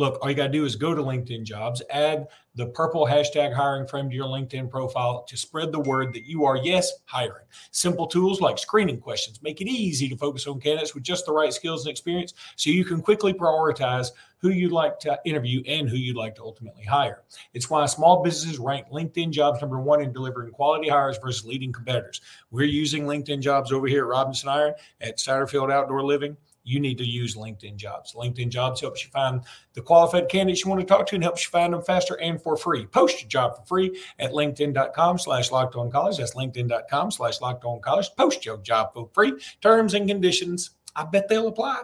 Look, 0.00 0.18
all 0.22 0.30
you 0.30 0.34
got 0.34 0.46
to 0.46 0.52
do 0.52 0.64
is 0.64 0.76
go 0.76 0.94
to 0.94 1.02
LinkedIn 1.02 1.42
Jobs, 1.42 1.82
add 1.90 2.26
the 2.54 2.68
purple 2.68 3.04
hashtag 3.04 3.54
hiring 3.54 3.86
frame 3.86 4.08
to 4.08 4.16
your 4.16 4.28
LinkedIn 4.28 4.70
profile 4.70 5.26
to 5.28 5.36
spread 5.36 5.72
the 5.72 5.80
word 5.80 6.14
that 6.14 6.24
you 6.24 6.46
are, 6.46 6.56
yes, 6.56 6.90
hiring. 7.04 7.44
Simple 7.70 8.06
tools 8.06 8.40
like 8.40 8.56
screening 8.56 8.98
questions 8.98 9.42
make 9.42 9.60
it 9.60 9.68
easy 9.68 10.08
to 10.08 10.16
focus 10.16 10.46
on 10.46 10.58
candidates 10.58 10.94
with 10.94 11.02
just 11.02 11.26
the 11.26 11.32
right 11.34 11.52
skills 11.52 11.84
and 11.84 11.90
experience 11.90 12.32
so 12.56 12.70
you 12.70 12.82
can 12.82 13.02
quickly 13.02 13.34
prioritize 13.34 14.12
who 14.38 14.48
you'd 14.48 14.72
like 14.72 14.98
to 15.00 15.20
interview 15.26 15.62
and 15.66 15.86
who 15.86 15.98
you'd 15.98 16.16
like 16.16 16.34
to 16.36 16.42
ultimately 16.42 16.84
hire. 16.84 17.20
It's 17.52 17.68
why 17.68 17.84
small 17.84 18.22
businesses 18.22 18.58
rank 18.58 18.86
LinkedIn 18.90 19.32
Jobs 19.32 19.60
number 19.60 19.80
one 19.80 20.00
in 20.00 20.14
delivering 20.14 20.52
quality 20.52 20.88
hires 20.88 21.18
versus 21.18 21.44
leading 21.44 21.74
competitors. 21.74 22.22
We're 22.50 22.64
using 22.64 23.04
LinkedIn 23.04 23.42
Jobs 23.42 23.70
over 23.70 23.86
here 23.86 24.04
at 24.04 24.08
Robinson 24.08 24.48
Iron 24.48 24.72
at 25.02 25.18
Satterfield 25.18 25.70
Outdoor 25.70 26.02
Living 26.02 26.38
you 26.64 26.80
need 26.80 26.98
to 26.98 27.04
use 27.04 27.36
LinkedIn 27.36 27.76
Jobs. 27.76 28.14
LinkedIn 28.14 28.48
Jobs 28.48 28.80
helps 28.80 29.04
you 29.04 29.10
find 29.10 29.42
the 29.74 29.82
qualified 29.82 30.28
candidates 30.28 30.64
you 30.64 30.70
want 30.70 30.80
to 30.80 30.86
talk 30.86 31.06
to 31.06 31.14
and 31.14 31.24
helps 31.24 31.44
you 31.44 31.50
find 31.50 31.72
them 31.72 31.82
faster 31.82 32.20
and 32.20 32.40
for 32.42 32.56
free. 32.56 32.86
Post 32.86 33.22
your 33.22 33.28
job 33.28 33.56
for 33.56 33.64
free 33.64 34.00
at 34.18 34.32
LinkedIn.com 34.32 35.18
slash 35.18 35.50
locked 35.50 35.76
on 35.76 35.90
college. 35.90 36.18
That's 36.18 36.34
LinkedIn.com 36.34 37.10
slash 37.10 37.40
locked 37.40 37.64
on 37.64 37.80
college. 37.80 38.10
Post 38.16 38.44
your 38.44 38.58
job 38.58 38.92
for 38.94 39.08
free. 39.12 39.34
Terms 39.60 39.94
and 39.94 40.08
conditions, 40.08 40.70
I 40.94 41.04
bet 41.04 41.28
they'll 41.28 41.48
apply. 41.48 41.82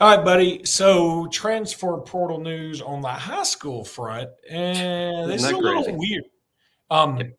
All 0.00 0.16
right, 0.16 0.24
buddy. 0.24 0.64
So 0.64 1.26
transfer 1.26 1.96
portal 1.98 2.38
news 2.38 2.80
on 2.80 3.00
the 3.00 3.08
high 3.08 3.42
school 3.42 3.84
front, 3.84 4.30
and 4.48 5.28
this 5.28 5.42
is 5.42 5.50
a 5.50 5.56
little 5.56 5.96
weird. 5.96 6.24
Um, 6.88 7.32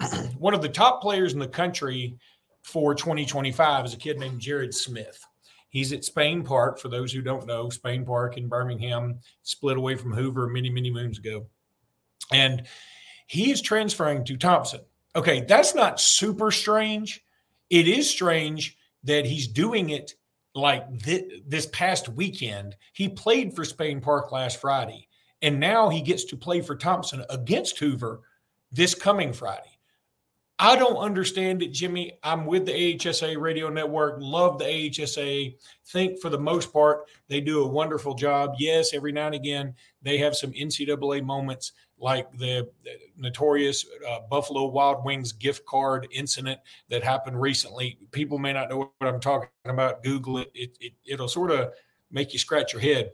one 0.38 0.52
of 0.52 0.62
the 0.62 0.68
top 0.68 1.00
players 1.00 1.32
in 1.32 1.38
the 1.38 1.46
country 1.46 2.18
for 2.62 2.94
2025 2.94 3.84
is 3.84 3.94
a 3.94 3.96
kid 3.96 4.18
named 4.18 4.40
Jared 4.40 4.74
Smith. 4.74 5.24
He's 5.68 5.92
at 5.92 6.04
Spain 6.04 6.42
Park. 6.42 6.78
For 6.78 6.88
those 6.88 7.12
who 7.12 7.22
don't 7.22 7.46
know, 7.46 7.70
Spain 7.70 8.04
Park 8.04 8.36
in 8.36 8.48
Birmingham 8.48 9.18
split 9.42 9.76
away 9.76 9.94
from 9.94 10.12
Hoover 10.12 10.46
many, 10.46 10.70
many 10.70 10.90
moons 10.90 11.18
ago, 11.18 11.46
and 12.32 12.64
he 13.26 13.50
is 13.50 13.62
transferring 13.62 14.24
to 14.26 14.36
Thompson. 14.36 14.80
Okay, 15.16 15.44
that's 15.48 15.74
not 15.74 16.00
super 16.00 16.50
strange. 16.50 17.24
It 17.70 17.88
is 17.88 18.08
strange 18.08 18.76
that 19.04 19.24
he's 19.24 19.48
doing 19.48 19.90
it 19.90 20.14
like 20.54 21.02
th- 21.02 21.42
this 21.46 21.66
past 21.66 22.08
weekend, 22.08 22.76
he 22.92 23.08
played 23.08 23.54
for 23.54 23.64
Spain 23.64 24.00
Park 24.00 24.32
last 24.32 24.60
Friday, 24.60 25.08
and 25.40 25.58
now 25.58 25.88
he 25.88 26.02
gets 26.02 26.24
to 26.24 26.36
play 26.36 26.60
for 26.60 26.76
Thompson 26.76 27.24
against 27.30 27.78
Hoover 27.78 28.20
this 28.70 28.94
coming 28.94 29.32
Friday. 29.32 29.71
I 30.62 30.76
don't 30.76 30.96
understand 30.96 31.60
it, 31.60 31.72
Jimmy. 31.72 32.12
I'm 32.22 32.46
with 32.46 32.66
the 32.66 32.72
AHSA 32.72 33.36
radio 33.36 33.68
network, 33.68 34.18
love 34.20 34.60
the 34.60 34.64
AHSA. 34.64 35.56
Think 35.86 36.20
for 36.20 36.28
the 36.30 36.38
most 36.38 36.72
part, 36.72 37.10
they 37.26 37.40
do 37.40 37.64
a 37.64 37.66
wonderful 37.66 38.14
job. 38.14 38.54
Yes, 38.60 38.94
every 38.94 39.10
now 39.10 39.26
and 39.26 39.34
again, 39.34 39.74
they 40.02 40.18
have 40.18 40.36
some 40.36 40.52
NCAA 40.52 41.24
moments 41.24 41.72
like 41.98 42.30
the, 42.38 42.70
notorious 43.16 43.84
uh, 44.08 44.20
Buffalo 44.30 44.66
Wild 44.66 45.04
Wings 45.04 45.32
gift 45.32 45.66
card 45.66 46.06
incident 46.12 46.60
that 46.88 47.02
happened 47.02 47.40
recently. 47.40 47.98
People 48.12 48.38
may 48.38 48.52
not 48.52 48.70
know 48.70 48.92
what 48.98 49.08
I'm 49.08 49.20
talking 49.20 49.48
about. 49.64 50.04
Google 50.04 50.38
it. 50.38 50.50
it, 50.54 50.76
it 50.80 50.92
it'll 51.04 51.28
sort 51.28 51.50
of 51.50 51.72
make 52.12 52.32
you 52.32 52.38
scratch 52.38 52.72
your 52.72 52.82
head. 52.82 53.10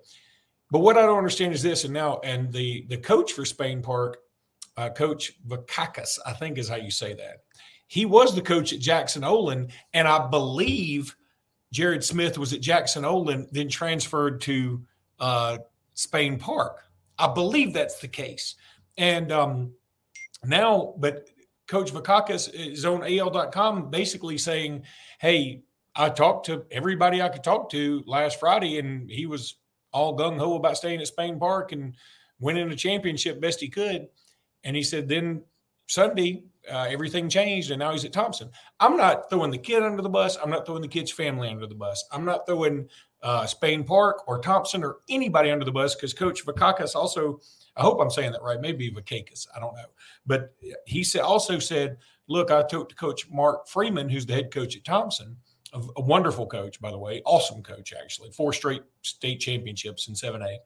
But 0.70 0.80
what 0.80 0.98
I 0.98 1.06
don't 1.06 1.16
understand 1.16 1.54
is 1.54 1.62
this, 1.62 1.84
and 1.84 1.94
now, 1.94 2.20
and 2.24 2.52
the 2.52 2.84
the 2.88 2.98
coach 2.98 3.32
for 3.32 3.46
Spain 3.46 3.80
Park, 3.80 4.18
uh, 4.78 4.88
Coach 4.90 5.32
Vakakis, 5.48 6.20
I 6.24 6.32
think 6.32 6.56
is 6.56 6.68
how 6.68 6.76
you 6.76 6.92
say 6.92 7.12
that. 7.14 7.42
He 7.88 8.06
was 8.06 8.34
the 8.34 8.42
coach 8.42 8.72
at 8.72 8.78
Jackson 8.78 9.24
Olin, 9.24 9.72
and 9.92 10.06
I 10.06 10.28
believe 10.28 11.16
Jared 11.72 12.04
Smith 12.04 12.38
was 12.38 12.52
at 12.52 12.60
Jackson 12.60 13.04
Olin, 13.04 13.48
then 13.50 13.68
transferred 13.68 14.40
to 14.42 14.80
uh, 15.18 15.58
Spain 15.94 16.38
Park. 16.38 16.84
I 17.18 17.32
believe 17.34 17.72
that's 17.74 17.98
the 17.98 18.06
case. 18.06 18.54
And 18.96 19.32
um, 19.32 19.72
now, 20.44 20.94
but 20.98 21.28
Coach 21.66 21.92
Vakakis 21.92 22.48
is 22.54 22.84
on 22.84 23.02
AL.com 23.02 23.90
basically 23.90 24.38
saying, 24.38 24.84
hey, 25.18 25.62
I 25.96 26.08
talked 26.10 26.46
to 26.46 26.64
everybody 26.70 27.20
I 27.20 27.30
could 27.30 27.42
talk 27.42 27.68
to 27.70 28.04
last 28.06 28.38
Friday, 28.38 28.78
and 28.78 29.10
he 29.10 29.26
was 29.26 29.56
all 29.92 30.16
gung 30.16 30.38
ho 30.38 30.54
about 30.54 30.76
staying 30.76 31.00
at 31.00 31.08
Spain 31.08 31.40
Park 31.40 31.72
and 31.72 31.96
winning 32.38 32.70
a 32.70 32.76
championship 32.76 33.40
best 33.40 33.60
he 33.60 33.68
could. 33.68 34.06
And 34.64 34.76
he 34.76 34.82
said, 34.82 35.08
then 35.08 35.42
Sunday, 35.86 36.44
uh, 36.70 36.86
everything 36.90 37.28
changed, 37.28 37.70
and 37.70 37.78
now 37.78 37.92
he's 37.92 38.04
at 38.04 38.12
Thompson. 38.12 38.50
I'm 38.80 38.96
not 38.96 39.30
throwing 39.30 39.50
the 39.50 39.58
kid 39.58 39.82
under 39.82 40.02
the 40.02 40.08
bus. 40.08 40.36
I'm 40.42 40.50
not 40.50 40.66
throwing 40.66 40.82
the 40.82 40.88
kid's 40.88 41.10
family 41.10 41.48
under 41.48 41.66
the 41.66 41.74
bus. 41.74 42.04
I'm 42.12 42.24
not 42.24 42.46
throwing 42.46 42.88
uh, 43.22 43.46
Spain 43.46 43.84
Park 43.84 44.28
or 44.28 44.38
Thompson 44.38 44.84
or 44.84 44.98
anybody 45.08 45.50
under 45.50 45.64
the 45.64 45.72
bus 45.72 45.94
because 45.94 46.12
Coach 46.12 46.44
Vakakis 46.44 46.94
also 46.94 47.40
I 47.78 47.82
hope 47.82 48.00
I'm 48.00 48.10
saying 48.10 48.32
that 48.32 48.42
right. 48.42 48.60
Maybe 48.60 48.90
Vakakis. 48.90 49.46
I 49.56 49.60
don't 49.60 49.74
know. 49.74 49.86
But 50.26 50.52
he 50.84 51.04
said, 51.04 51.22
also 51.22 51.60
said, 51.60 51.96
look, 52.26 52.50
I 52.50 52.62
talked 52.62 52.90
to 52.90 52.96
Coach 52.96 53.30
Mark 53.30 53.68
Freeman, 53.68 54.08
who's 54.08 54.26
the 54.26 54.34
head 54.34 54.52
coach 54.52 54.76
at 54.76 54.84
Thompson, 54.84 55.36
a, 55.72 55.80
a 55.96 56.02
wonderful 56.02 56.46
coach, 56.46 56.80
by 56.80 56.90
the 56.90 56.98
way, 56.98 57.22
awesome 57.24 57.62
coach, 57.62 57.94
actually, 57.98 58.32
four 58.32 58.52
straight 58.52 58.82
state 59.02 59.38
championships 59.38 60.08
in 60.08 60.14
7A. 60.14 60.56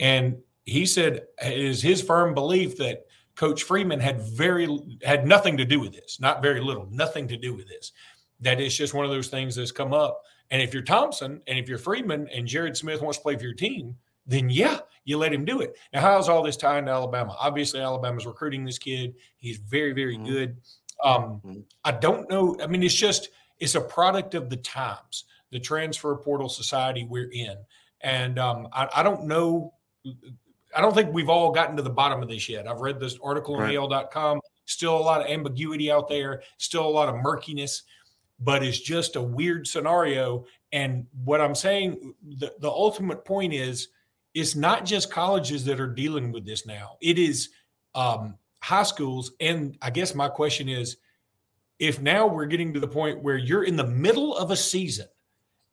And 0.00 0.38
he 0.64 0.86
said 0.86 1.26
it 1.42 1.58
is 1.58 1.82
his 1.82 2.02
firm 2.02 2.34
belief 2.34 2.76
that 2.78 3.06
Coach 3.34 3.62
Freeman 3.62 4.00
had 4.00 4.22
very 4.22 4.68
had 5.02 5.26
nothing 5.26 5.56
to 5.56 5.64
do 5.64 5.80
with 5.80 5.92
this, 5.92 6.20
not 6.20 6.42
very 6.42 6.60
little, 6.60 6.86
nothing 6.90 7.28
to 7.28 7.36
do 7.36 7.54
with 7.54 7.68
this. 7.68 7.92
That 8.40 8.60
it's 8.60 8.76
just 8.76 8.94
one 8.94 9.04
of 9.04 9.10
those 9.10 9.28
things 9.28 9.56
that's 9.56 9.72
come 9.72 9.92
up. 9.92 10.22
And 10.50 10.60
if 10.60 10.74
you're 10.74 10.82
Thompson 10.82 11.40
and 11.46 11.58
if 11.58 11.68
you're 11.68 11.78
Freeman 11.78 12.28
and 12.28 12.46
Jared 12.46 12.76
Smith 12.76 13.00
wants 13.00 13.18
to 13.18 13.22
play 13.22 13.36
for 13.36 13.44
your 13.44 13.54
team, 13.54 13.96
then 14.26 14.50
yeah, 14.50 14.80
you 15.04 15.16
let 15.18 15.32
him 15.32 15.44
do 15.44 15.60
it. 15.60 15.76
Now, 15.92 16.00
how's 16.00 16.28
all 16.28 16.42
this 16.42 16.56
tying 16.56 16.86
to 16.86 16.92
Alabama? 16.92 17.34
Obviously, 17.38 17.80
Alabama's 17.80 18.26
recruiting 18.26 18.64
this 18.64 18.78
kid. 18.78 19.14
He's 19.36 19.58
very, 19.58 19.92
very 19.92 20.16
mm-hmm. 20.16 20.26
good. 20.26 20.56
Um, 21.02 21.40
mm-hmm. 21.44 21.60
I 21.84 21.92
don't 21.92 22.28
know. 22.30 22.56
I 22.62 22.66
mean, 22.66 22.82
it's 22.82 22.94
just 22.94 23.30
it's 23.58 23.74
a 23.74 23.80
product 23.80 24.34
of 24.34 24.50
the 24.50 24.56
times, 24.56 25.24
the 25.50 25.60
transfer 25.60 26.14
portal 26.16 26.48
society 26.48 27.06
we're 27.08 27.30
in, 27.30 27.56
and 28.00 28.38
um, 28.38 28.68
I, 28.72 28.88
I, 28.96 29.02
don't 29.02 29.26
know. 29.26 29.74
I 30.74 30.80
don't 30.80 30.94
think 30.94 31.12
we've 31.12 31.28
all 31.28 31.52
gotten 31.52 31.76
to 31.76 31.82
the 31.82 31.90
bottom 31.90 32.22
of 32.22 32.28
this 32.28 32.48
yet. 32.48 32.66
I've 32.66 32.80
read 32.80 33.00
this 33.00 33.18
article 33.22 33.54
on 33.54 33.60
right. 33.60 33.72
Still 34.64 34.96
a 34.96 35.00
lot 35.00 35.20
of 35.20 35.26
ambiguity 35.26 35.90
out 35.90 36.08
there. 36.08 36.42
Still 36.58 36.86
a 36.86 36.88
lot 36.88 37.08
of 37.08 37.16
murkiness, 37.16 37.82
but 38.40 38.62
it's 38.62 38.80
just 38.80 39.16
a 39.16 39.22
weird 39.22 39.66
scenario. 39.66 40.46
And 40.72 41.06
what 41.24 41.40
I'm 41.40 41.54
saying, 41.54 42.14
the, 42.38 42.54
the 42.60 42.70
ultimate 42.70 43.24
point 43.24 43.52
is 43.52 43.88
it's 44.34 44.54
not 44.54 44.84
just 44.84 45.10
colleges 45.10 45.64
that 45.66 45.80
are 45.80 45.92
dealing 45.92 46.32
with 46.32 46.46
this 46.46 46.64
now. 46.64 46.96
It 47.00 47.18
is 47.18 47.50
um, 47.94 48.36
high 48.60 48.84
schools. 48.84 49.32
And 49.40 49.76
I 49.82 49.90
guess 49.90 50.14
my 50.14 50.28
question 50.28 50.68
is 50.68 50.96
if 51.78 52.00
now 52.00 52.26
we're 52.26 52.46
getting 52.46 52.72
to 52.74 52.80
the 52.80 52.88
point 52.88 53.22
where 53.22 53.36
you're 53.36 53.64
in 53.64 53.76
the 53.76 53.86
middle 53.86 54.36
of 54.36 54.50
a 54.50 54.56
season 54.56 55.08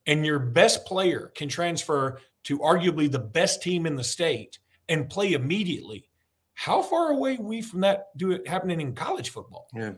and 0.07 0.25
your 0.25 0.39
best 0.39 0.85
player 0.85 1.31
can 1.35 1.47
transfer 1.47 2.19
to 2.43 2.59
arguably 2.59 3.09
the 3.09 3.19
best 3.19 3.61
team 3.61 3.85
in 3.85 3.95
the 3.95 4.03
state 4.03 4.57
and 4.89 5.09
play 5.09 5.33
immediately, 5.33 6.05
how 6.53 6.81
far 6.81 7.11
away 7.11 7.37
we 7.39 7.61
from 7.61 7.81
that 7.81 8.07
do 8.17 8.31
it 8.31 8.47
happening 8.47 8.81
in 8.81 8.93
college 8.93 9.29
football? 9.29 9.67
Yeah. 9.73 9.93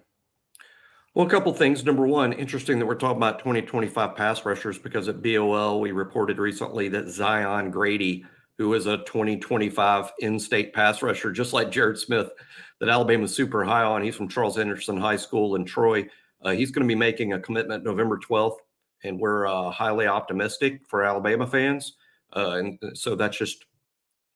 Well, 1.14 1.26
a 1.26 1.30
couple 1.30 1.52
things. 1.54 1.84
Number 1.84 2.08
one, 2.08 2.32
interesting 2.34 2.80
that 2.80 2.86
we're 2.86 2.96
talking 2.96 3.18
about 3.18 3.40
2025 3.40 4.16
pass 4.16 4.46
rushers 4.46 4.78
because 4.78 5.08
at 5.08 5.22
BOL 5.22 5.82
we 5.82 5.92
reported 5.92 6.38
recently 6.38 6.88
that 6.90 7.10
Zion 7.10 7.72
Grady 7.72 8.26
who 8.62 8.76
is 8.76 8.86
a 8.86 8.98
2025 8.98 10.12
in-state 10.20 10.72
pass 10.72 11.02
rusher, 11.02 11.32
just 11.32 11.52
like 11.52 11.72
Jared 11.72 11.98
Smith, 11.98 12.30
that 12.80 12.90
Alabama's 12.90 13.34
super 13.34 13.64
high 13.64 13.82
on. 13.82 14.04
He's 14.04 14.16
from 14.16 14.28
Charles 14.28 14.56
Henderson 14.56 14.98
High 14.98 15.16
School 15.16 15.56
in 15.56 15.66
Troy. 15.66 16.08
Uh, 16.44 16.52
he's 16.52 16.70
going 16.70 16.88
to 16.88 16.88
be 16.88 16.98
making 16.98 17.34
a 17.34 17.40
commitment 17.40 17.84
November 17.84 18.20
12th, 18.20 18.58
and 19.04 19.20
we're 19.20 19.48
uh, 19.48 19.72
highly 19.72 20.06
optimistic 20.06 20.82
for 20.88 21.04
Alabama 21.04 21.48
fans. 21.48 21.96
Uh, 22.36 22.52
and 22.52 22.80
so 22.94 23.16
that's 23.16 23.36
just 23.36 23.66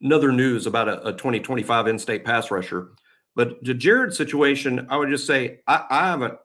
another 0.02 0.32
news 0.32 0.68
about 0.68 0.88
a, 0.90 1.08
a 1.08 1.12
2025 1.14 1.88
in-state 1.88 2.26
pass 2.26 2.52
rusher. 2.52 2.90
But 3.36 3.64
the 3.64 3.74
Jared 3.74 4.14
situation, 4.14 4.88
I 4.90 4.98
would 4.98 5.10
just 5.10 5.28
say 5.28 5.60
I, 5.68 5.86
I 5.90 6.08
haven't 6.08 6.36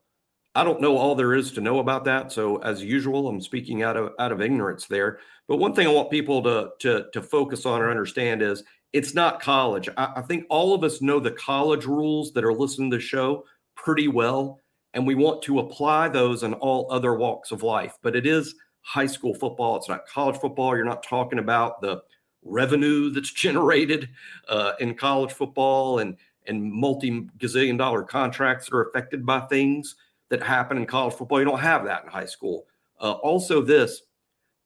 I 0.54 0.64
don't 0.64 0.80
know 0.80 0.96
all 0.96 1.14
there 1.14 1.34
is 1.34 1.52
to 1.52 1.60
know 1.60 1.78
about 1.78 2.04
that. 2.06 2.32
So 2.32 2.56
as 2.56 2.82
usual, 2.82 3.28
I'm 3.28 3.40
speaking 3.40 3.82
out 3.82 3.96
of 3.96 4.12
out 4.18 4.32
of 4.32 4.40
ignorance 4.40 4.86
there. 4.86 5.20
But 5.46 5.58
one 5.58 5.74
thing 5.74 5.86
I 5.86 5.92
want 5.92 6.10
people 6.10 6.42
to 6.42 6.70
to 6.80 7.06
to 7.12 7.22
focus 7.22 7.66
on 7.66 7.80
or 7.80 7.90
understand 7.90 8.42
is 8.42 8.64
it's 8.92 9.14
not 9.14 9.40
college. 9.40 9.88
I, 9.96 10.12
I 10.16 10.22
think 10.22 10.44
all 10.50 10.74
of 10.74 10.82
us 10.82 11.00
know 11.00 11.20
the 11.20 11.30
college 11.30 11.86
rules 11.86 12.32
that 12.32 12.44
are 12.44 12.52
listening 12.52 12.90
to 12.90 12.96
the 12.96 13.02
show 13.02 13.44
pretty 13.76 14.08
well, 14.08 14.60
and 14.94 15.06
we 15.06 15.14
want 15.14 15.42
to 15.42 15.60
apply 15.60 16.08
those 16.08 16.42
in 16.42 16.54
all 16.54 16.90
other 16.90 17.14
walks 17.14 17.52
of 17.52 17.62
life. 17.62 17.96
But 18.02 18.16
it 18.16 18.26
is 18.26 18.54
high 18.82 19.06
school 19.06 19.34
football. 19.34 19.76
It's 19.76 19.88
not 19.88 20.06
college 20.08 20.36
football. 20.36 20.74
You're 20.74 20.84
not 20.84 21.04
talking 21.04 21.38
about 21.38 21.80
the 21.80 22.02
revenue 22.42 23.10
that's 23.10 23.32
generated 23.32 24.08
uh, 24.48 24.72
in 24.80 24.94
college 24.94 25.32
football 25.32 25.98
and 25.98 26.16
and 26.46 26.72
multi 26.72 27.28
gazillion 27.38 27.76
dollar 27.76 28.02
contracts 28.02 28.66
that 28.66 28.74
are 28.74 28.88
affected 28.88 29.24
by 29.26 29.40
things 29.40 29.96
that 30.30 30.42
happen 30.42 30.76
in 30.76 30.86
college 30.86 31.14
football. 31.14 31.38
You 31.38 31.44
don't 31.44 31.60
have 31.60 31.84
that 31.84 32.04
in 32.04 32.10
high 32.10 32.26
school. 32.26 32.66
Uh, 33.00 33.12
also, 33.12 33.62
this 33.62 34.02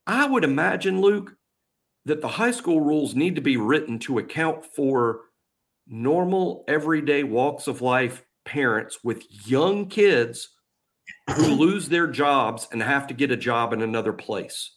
I 0.07 0.27
would 0.27 0.45
imagine, 0.45 1.01
Luke, 1.01 1.37
that 2.05 2.21
the 2.21 2.29
high 2.29 2.51
school 2.51 2.81
rules 2.81 3.15
need 3.15 3.35
to 3.35 3.41
be 3.41 3.57
written 3.57 3.99
to 4.01 4.19
account 4.19 4.65
for 4.65 5.23
normal, 5.87 6.65
everyday 6.69 7.25
walks 7.25 7.67
of 7.67 7.83
life 7.83 8.25
parents 8.45 8.99
with 9.03 9.25
young 9.49 9.87
kids 9.87 10.51
who 11.35 11.47
lose 11.47 11.89
their 11.89 12.07
jobs 12.07 12.69
and 12.73 12.83
have 12.83 13.07
to 13.07 13.15
get 13.15 13.31
a 13.31 13.37
job 13.37 13.73
in 13.73 13.83
another 13.83 14.13
place. 14.13 14.74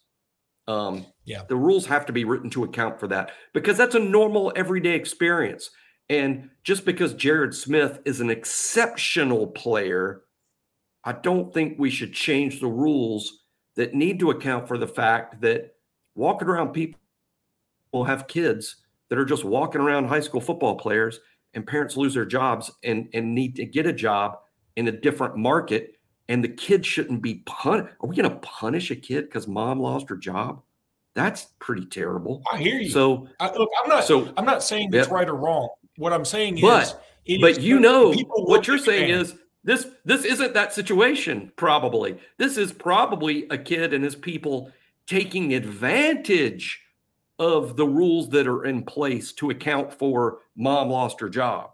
Um, 0.67 1.05
yeah, 1.25 1.43
the 1.47 1.55
rules 1.55 1.85
have 1.85 2.05
to 2.07 2.13
be 2.13 2.25
written 2.25 2.49
to 2.51 2.63
account 2.63 2.99
for 2.99 3.07
that 3.07 3.31
because 3.53 3.77
that's 3.77 3.95
a 3.95 3.99
normal, 3.99 4.51
everyday 4.55 4.95
experience. 4.95 5.69
And 6.09 6.49
just 6.63 6.85
because 6.85 7.13
Jared 7.13 7.53
Smith 7.53 7.99
is 8.05 8.21
an 8.21 8.29
exceptional 8.29 9.47
player 9.47 10.23
I 11.07 11.13
don't 11.13 11.53
think 11.53 11.79
we 11.79 11.89
should 11.89 12.11
change 12.11 12.59
the 12.59 12.67
rules 12.67 13.45
that 13.77 13.93
need 13.93 14.19
to 14.19 14.31
account 14.31 14.67
for 14.67 14.77
the 14.77 14.89
fact 14.89 15.39
that 15.39 15.75
walking 16.15 16.49
around 16.49 16.73
people 16.73 16.99
will 17.93 18.03
have 18.03 18.27
kids 18.27 18.75
that 19.07 19.17
are 19.17 19.23
just 19.23 19.45
walking 19.45 19.79
around 19.79 20.09
high 20.09 20.19
school 20.19 20.41
football 20.41 20.75
players 20.75 21.21
and 21.53 21.65
parents 21.65 21.95
lose 21.95 22.13
their 22.13 22.25
jobs 22.25 22.69
and, 22.83 23.07
and 23.13 23.33
need 23.33 23.55
to 23.55 23.65
get 23.65 23.85
a 23.85 23.93
job 23.93 24.37
in 24.75 24.89
a 24.89 24.91
different 24.91 25.37
market 25.37 25.96
and 26.29 26.43
the 26.43 26.49
kid 26.49 26.85
shouldn't 26.85 27.21
be 27.21 27.43
punished. 27.45 27.93
Are 28.01 28.07
we 28.07 28.15
going 28.15 28.29
to 28.29 28.35
punish 28.37 28.91
a 28.91 28.95
kid 28.95 29.25
because 29.25 29.47
mom 29.47 29.79
lost 29.79 30.09
her 30.09 30.17
job? 30.17 30.61
That's 31.15 31.47
pretty 31.59 31.85
terrible. 31.85 32.43
I 32.51 32.57
hear 32.57 32.79
you. 32.79 32.89
So 32.89 33.27
I, 33.39 33.51
look, 33.53 33.69
I'm 33.83 33.89
not. 33.89 34.03
So- 34.03 34.31
I'm 34.37 34.45
not 34.45 34.61
saying 34.63 34.89
it's 34.93 35.07
Yep. 35.07 35.11
right 35.11 35.27
or 35.29 35.35
wrong. 35.35 35.69
What 35.97 36.13
I'm 36.13 36.25
saying 36.25 36.59
But- 36.61 36.83
is, 36.83 36.95
it 37.25 37.41
but 37.41 37.51
is 37.51 37.59
you 37.59 37.79
know 37.79 38.13
what 38.13 38.67
you're 38.67 38.77
saying 38.77 39.09
is 39.09 39.35
this 39.63 39.87
this 40.05 40.23
isn't 40.23 40.53
that 40.53 40.71
situation 40.73 41.51
probably 41.57 42.17
this 42.37 42.55
is 42.57 42.71
probably 42.71 43.47
a 43.49 43.57
kid 43.57 43.93
and 43.93 44.01
his 44.03 44.15
people 44.15 44.71
taking 45.07 45.53
advantage 45.53 46.81
of 47.39 47.75
the 47.75 47.85
rules 47.85 48.29
that 48.29 48.47
are 48.47 48.63
in 48.65 48.83
place 48.83 49.33
to 49.33 49.49
account 49.49 49.91
for 49.93 50.39
mom 50.55 50.89
lost 50.89 51.19
her 51.19 51.27
job 51.29 51.71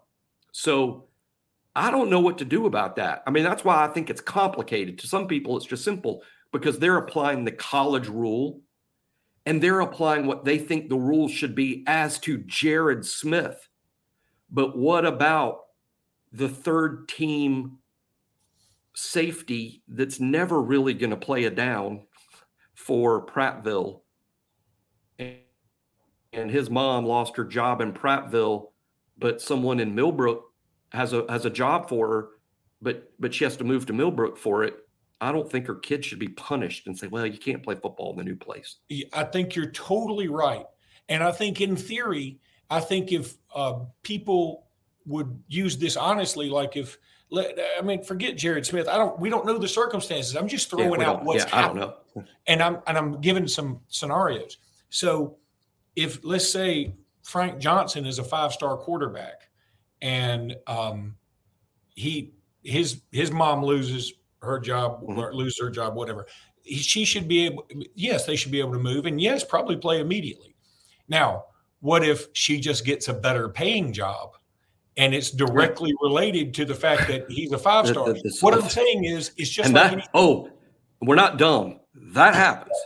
so 0.50 1.04
i 1.76 1.90
don't 1.90 2.10
know 2.10 2.20
what 2.20 2.38
to 2.38 2.44
do 2.44 2.66
about 2.66 2.96
that. 2.96 3.22
I 3.26 3.30
mean 3.30 3.44
that's 3.44 3.64
why 3.64 3.84
i 3.84 3.88
think 3.88 4.10
it's 4.10 4.20
complicated. 4.20 4.98
To 4.98 5.06
some 5.06 5.26
people 5.26 5.56
it's 5.56 5.66
just 5.66 5.84
simple 5.84 6.22
because 6.52 6.78
they're 6.78 6.98
applying 6.98 7.44
the 7.44 7.52
college 7.52 8.08
rule 8.08 8.60
and 9.46 9.62
they're 9.62 9.80
applying 9.80 10.26
what 10.26 10.44
they 10.44 10.58
think 10.58 10.88
the 10.88 10.96
rules 10.96 11.32
should 11.32 11.54
be 11.54 11.84
as 11.86 12.18
to 12.20 12.38
jared 12.38 13.04
smith. 13.04 13.68
But 14.50 14.76
what 14.76 15.04
about 15.04 15.60
the 16.32 16.48
third 16.48 17.08
team 17.08 17.78
safety 18.94 19.82
that's 19.88 20.20
never 20.20 20.60
really 20.62 20.94
going 20.94 21.10
to 21.10 21.16
play 21.16 21.44
a 21.44 21.50
down 21.50 22.06
for 22.74 23.26
Prattville? 23.26 24.00
And, 25.18 26.50
his 26.50 26.68
mom 26.68 27.04
lost 27.06 27.36
her 27.36 27.44
job 27.44 27.80
in 27.80 27.92
Prattville, 27.92 28.72
but 29.16 29.40
someone 29.40 29.78
in 29.78 29.94
Millbrook 29.94 30.44
has 30.94 31.12
a 31.12 31.24
has 31.28 31.44
a 31.44 31.50
job 31.50 31.88
for 31.88 32.08
her, 32.08 32.28
but 32.80 33.12
but 33.18 33.34
she 33.34 33.44
has 33.44 33.56
to 33.58 33.64
move 33.64 33.86
to 33.86 33.92
Millbrook 33.92 34.36
for 34.36 34.64
it. 34.64 34.78
I 35.20 35.32
don't 35.32 35.50
think 35.50 35.66
her 35.66 35.74
kids 35.76 36.06
should 36.06 36.18
be 36.18 36.28
punished 36.28 36.86
and 36.86 36.98
say, 36.98 37.08
"Well, 37.08 37.26
you 37.26 37.38
can't 37.38 37.62
play 37.62 37.74
football 37.74 38.12
in 38.12 38.18
the 38.18 38.24
new 38.24 38.36
place." 38.36 38.76
I 39.12 39.24
think 39.24 39.54
you're 39.54 39.70
totally 39.70 40.28
right. 40.28 40.66
And 41.08 41.22
I 41.22 41.32
think 41.32 41.60
in 41.60 41.76
theory, 41.76 42.38
I 42.70 42.80
think 42.80 43.12
if 43.12 43.36
uh, 43.54 43.80
people 44.02 44.66
would 45.06 45.42
use 45.48 45.76
this 45.76 45.96
honestly, 45.96 46.48
like 46.48 46.76
if, 46.76 46.98
let, 47.30 47.58
I 47.78 47.82
mean, 47.82 48.02
forget 48.02 48.36
Jared 48.36 48.64
Smith. 48.64 48.88
I 48.88 48.96
don't, 48.96 49.18
we 49.18 49.28
don't 49.28 49.44
know 49.44 49.58
the 49.58 49.68
circumstances. 49.68 50.34
I'm 50.34 50.48
just 50.48 50.70
throwing 50.70 50.98
we 50.98 51.04
out 51.04 51.24
what's 51.24 51.44
yeah, 51.44 51.58
I 51.58 51.62
don't 51.62 51.76
know. 51.76 51.94
And 52.46 52.62
I'm, 52.62 52.78
and 52.86 52.96
I'm 52.96 53.20
giving 53.20 53.46
some 53.48 53.80
scenarios. 53.88 54.58
So 54.88 55.36
if 55.96 56.24
let's 56.24 56.48
say 56.48 56.94
Frank 57.22 57.58
Johnson 57.58 58.06
is 58.06 58.18
a 58.18 58.24
five-star 58.24 58.76
quarterback 58.78 59.48
and 60.04 60.54
um, 60.66 61.16
he, 61.94 62.34
his, 62.62 63.00
his 63.10 63.30
mom 63.32 63.64
loses 63.64 64.12
her 64.42 64.58
job, 64.60 65.02
Mhm. 65.02 65.16
or 65.16 65.34
loses 65.34 65.58
her 65.60 65.70
job, 65.70 65.94
whatever. 65.96 66.26
He- 66.62 66.76
She 66.76 67.04
should 67.06 67.26
be 67.26 67.46
able, 67.46 67.66
yes, 67.94 68.26
they 68.26 68.36
should 68.36 68.52
be 68.52 68.60
able 68.60 68.72
to 68.74 68.78
move 68.78 69.06
and 69.06 69.18
yes, 69.20 69.42
probably 69.42 69.76
play 69.76 70.00
immediately. 70.00 70.54
Now, 71.08 71.44
what 71.80 72.04
if 72.04 72.28
she 72.34 72.60
just 72.60 72.84
gets 72.84 73.08
a 73.08 73.14
better 73.14 73.48
paying 73.48 73.92
job 73.92 74.36
and 74.98 75.14
it's 75.14 75.30
directly 75.30 75.92
related 76.02 76.52
to 76.54 76.64
the 76.66 76.74
fact 76.74 77.08
that 77.08 77.30
he's 77.30 77.52
a 77.52 77.58
five 77.58 77.86
star? 77.88 78.14
What 78.40 78.54
I'm 78.54 78.68
saying 78.68 79.04
is, 79.04 79.32
it's 79.38 79.50
just 79.50 79.72
like 79.72 79.82
that 79.82 79.92
any, 79.94 80.04
oh, 80.14 80.50
we're 81.00 81.14
not 81.14 81.38
dumb. 81.38 81.80
That 82.12 82.34
happens. 82.34 82.76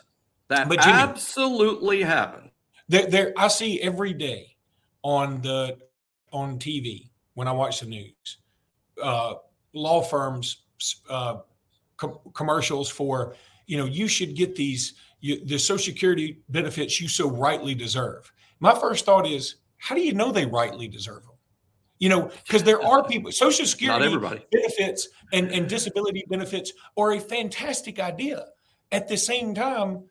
That 0.48 0.68
But 0.68 0.80
Jimmy- 0.82 0.94
absolutely 0.94 2.02
happens. 2.02 2.50
there, 2.88 3.06
there, 3.06 3.32
I 3.36 3.48
see 3.48 3.80
every 3.80 4.12
day 4.14 4.56
on 5.02 5.40
the 5.42 5.78
on 6.32 6.58
TV 6.58 7.07
when 7.38 7.46
I 7.46 7.52
watch 7.52 7.78
the 7.78 7.86
news, 7.86 8.38
uh, 9.00 9.34
law 9.72 10.02
firms 10.02 10.64
uh, 11.08 11.36
com- 11.96 12.18
commercials 12.34 12.90
for 12.90 13.36
you 13.66 13.76
know 13.78 13.84
you 13.84 14.08
should 14.08 14.34
get 14.34 14.56
these 14.56 14.94
you, 15.20 15.44
the 15.44 15.56
Social 15.56 15.92
Security 15.92 16.40
benefits 16.48 17.00
you 17.00 17.06
so 17.06 17.30
rightly 17.30 17.76
deserve. 17.76 18.32
My 18.58 18.74
first 18.74 19.04
thought 19.04 19.24
is, 19.24 19.54
how 19.76 19.94
do 19.94 20.00
you 20.00 20.14
know 20.14 20.32
they 20.32 20.46
rightly 20.46 20.88
deserve 20.88 21.22
them? 21.22 21.36
You 22.00 22.08
know, 22.08 22.32
because 22.44 22.64
there 22.64 22.84
are 22.84 23.04
people 23.08 23.30
Social 23.30 23.66
Security 23.66 24.08
benefits 24.50 25.08
and, 25.32 25.52
and 25.52 25.68
disability 25.68 26.24
benefits 26.28 26.72
are 26.96 27.12
a 27.12 27.20
fantastic 27.20 28.00
idea. 28.00 28.46
At 28.90 29.06
the 29.06 29.16
same 29.16 29.54
time, 29.54 30.02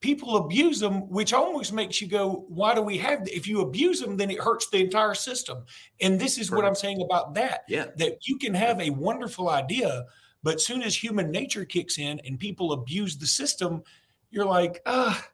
people 0.00 0.36
abuse 0.36 0.78
them, 0.78 1.08
which 1.08 1.32
almost 1.32 1.72
makes 1.72 2.00
you 2.00 2.06
go, 2.08 2.44
why 2.48 2.74
do 2.74 2.82
we 2.82 2.96
have 2.98 3.26
If 3.26 3.48
you 3.48 3.60
abuse 3.62 4.00
them, 4.00 4.16
then 4.16 4.30
it 4.30 4.38
hurts 4.38 4.68
the 4.70 4.78
entire 4.78 5.14
system. 5.14 5.64
And 6.00 6.20
this 6.20 6.38
is 6.38 6.50
what 6.50 6.64
I'm 6.64 6.74
saying 6.74 7.02
about 7.02 7.34
that 7.34 7.62
Yeah. 7.68 7.86
that 7.96 8.28
you 8.28 8.38
can 8.38 8.54
have 8.54 8.80
a 8.80 8.90
wonderful 8.90 9.48
idea, 9.50 10.04
but 10.42 10.60
soon 10.60 10.82
as 10.82 10.94
human 10.94 11.30
nature 11.30 11.64
kicks 11.64 11.98
in 11.98 12.20
and 12.24 12.38
people 12.38 12.72
abuse 12.72 13.16
the 13.16 13.26
system, 13.26 13.82
you're 14.30 14.44
like, 14.44 14.80
ah, 14.86 15.26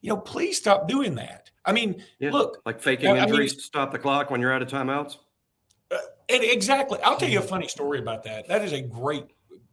you 0.00 0.10
know, 0.10 0.16
please 0.18 0.58
stop 0.58 0.86
doing 0.86 1.14
that. 1.16 1.50
I 1.64 1.72
mean, 1.72 2.02
Yeah. 2.20 2.30
look, 2.30 2.60
Like 2.64 2.80
faking 2.80 3.08
I- 3.08 3.10
I 3.10 3.14
mean- 3.14 3.28
injuries 3.30 3.54
to 3.56 3.62
stop 3.62 3.90
the 3.90 3.98
clock 3.98 4.30
when 4.30 4.40
you're 4.40 4.52
out 4.52 4.62
of 4.62 4.68
timeouts. 4.68 5.16
And 5.90 6.42
exactly. 6.42 6.98
I'll 7.02 7.16
tell 7.16 7.28
you 7.28 7.38
a 7.40 7.42
funny 7.42 7.68
story 7.68 7.98
about 7.98 8.22
that. 8.24 8.48
That 8.48 8.62
is 8.64 8.72
a 8.72 8.80
great, 8.80 9.24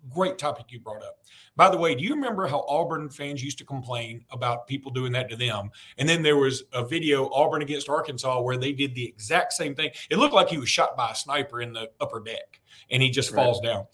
great 0.09 0.37
topic 0.37 0.65
you 0.69 0.79
brought 0.79 1.03
up. 1.03 1.19
By 1.55 1.69
the 1.69 1.77
way, 1.77 1.95
do 1.95 2.03
you 2.03 2.13
remember 2.15 2.47
how 2.47 2.65
Auburn 2.67 3.09
fans 3.09 3.43
used 3.43 3.57
to 3.59 3.65
complain 3.65 4.25
about 4.31 4.67
people 4.67 4.91
doing 4.91 5.11
that 5.13 5.29
to 5.29 5.35
them? 5.35 5.69
And 5.97 6.07
then 6.07 6.21
there 6.21 6.37
was 6.37 6.63
a 6.73 6.85
video, 6.85 7.29
Auburn 7.31 7.61
against 7.61 7.89
Arkansas, 7.89 8.41
where 8.41 8.57
they 8.57 8.71
did 8.71 8.95
the 8.95 9.05
exact 9.05 9.53
same 9.53 9.75
thing. 9.75 9.91
It 10.09 10.17
looked 10.17 10.33
like 10.33 10.49
he 10.49 10.57
was 10.57 10.69
shot 10.69 10.97
by 10.97 11.11
a 11.11 11.15
sniper 11.15 11.61
in 11.61 11.73
the 11.73 11.89
upper 11.99 12.19
deck 12.19 12.61
and 12.89 13.01
he 13.01 13.09
just 13.09 13.31
Right. 13.31 13.43
falls 13.43 13.59
down. 13.61 13.85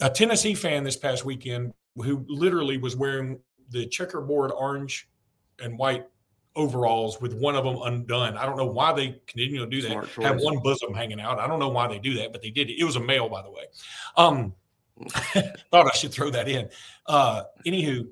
A 0.00 0.10
Tennessee 0.10 0.54
fan 0.54 0.84
this 0.84 0.96
past 0.96 1.24
weekend 1.24 1.72
who 1.96 2.24
literally 2.28 2.78
was 2.78 2.96
wearing 2.96 3.38
the 3.70 3.86
checkerboard 3.86 4.50
orange 4.52 5.08
and 5.60 5.78
white 5.78 6.06
overalls 6.54 7.20
with 7.20 7.34
one 7.34 7.56
of 7.56 7.64
them 7.64 7.78
undone. 7.82 8.36
I 8.36 8.44
don't 8.44 8.56
know 8.56 8.66
why 8.66 8.92
they 8.92 9.20
continue 9.26 9.60
to 9.60 9.66
do 9.66 9.80
that 9.82 10.06
have 10.20 10.40
one 10.40 10.58
bosom 10.58 10.92
hanging 10.92 11.20
out. 11.20 11.38
I 11.38 11.46
don't 11.46 11.58
know 11.58 11.68
why 11.68 11.88
they 11.88 11.98
do 11.98 12.14
that, 12.14 12.32
but 12.32 12.42
they 12.42 12.50
did 12.50 12.68
it. 12.68 12.78
It 12.78 12.84
was 12.84 12.96
a 12.96 13.00
male, 13.00 13.28
by 13.28 13.42
the 13.42 13.50
way. 13.50 13.64
Um, 14.16 14.54
thought 15.70 15.86
I 15.86 15.96
should 15.96 16.12
throw 16.12 16.30
that 16.30 16.48
in. 16.48 16.68
Uh, 17.06 17.44
anywho, 17.66 18.08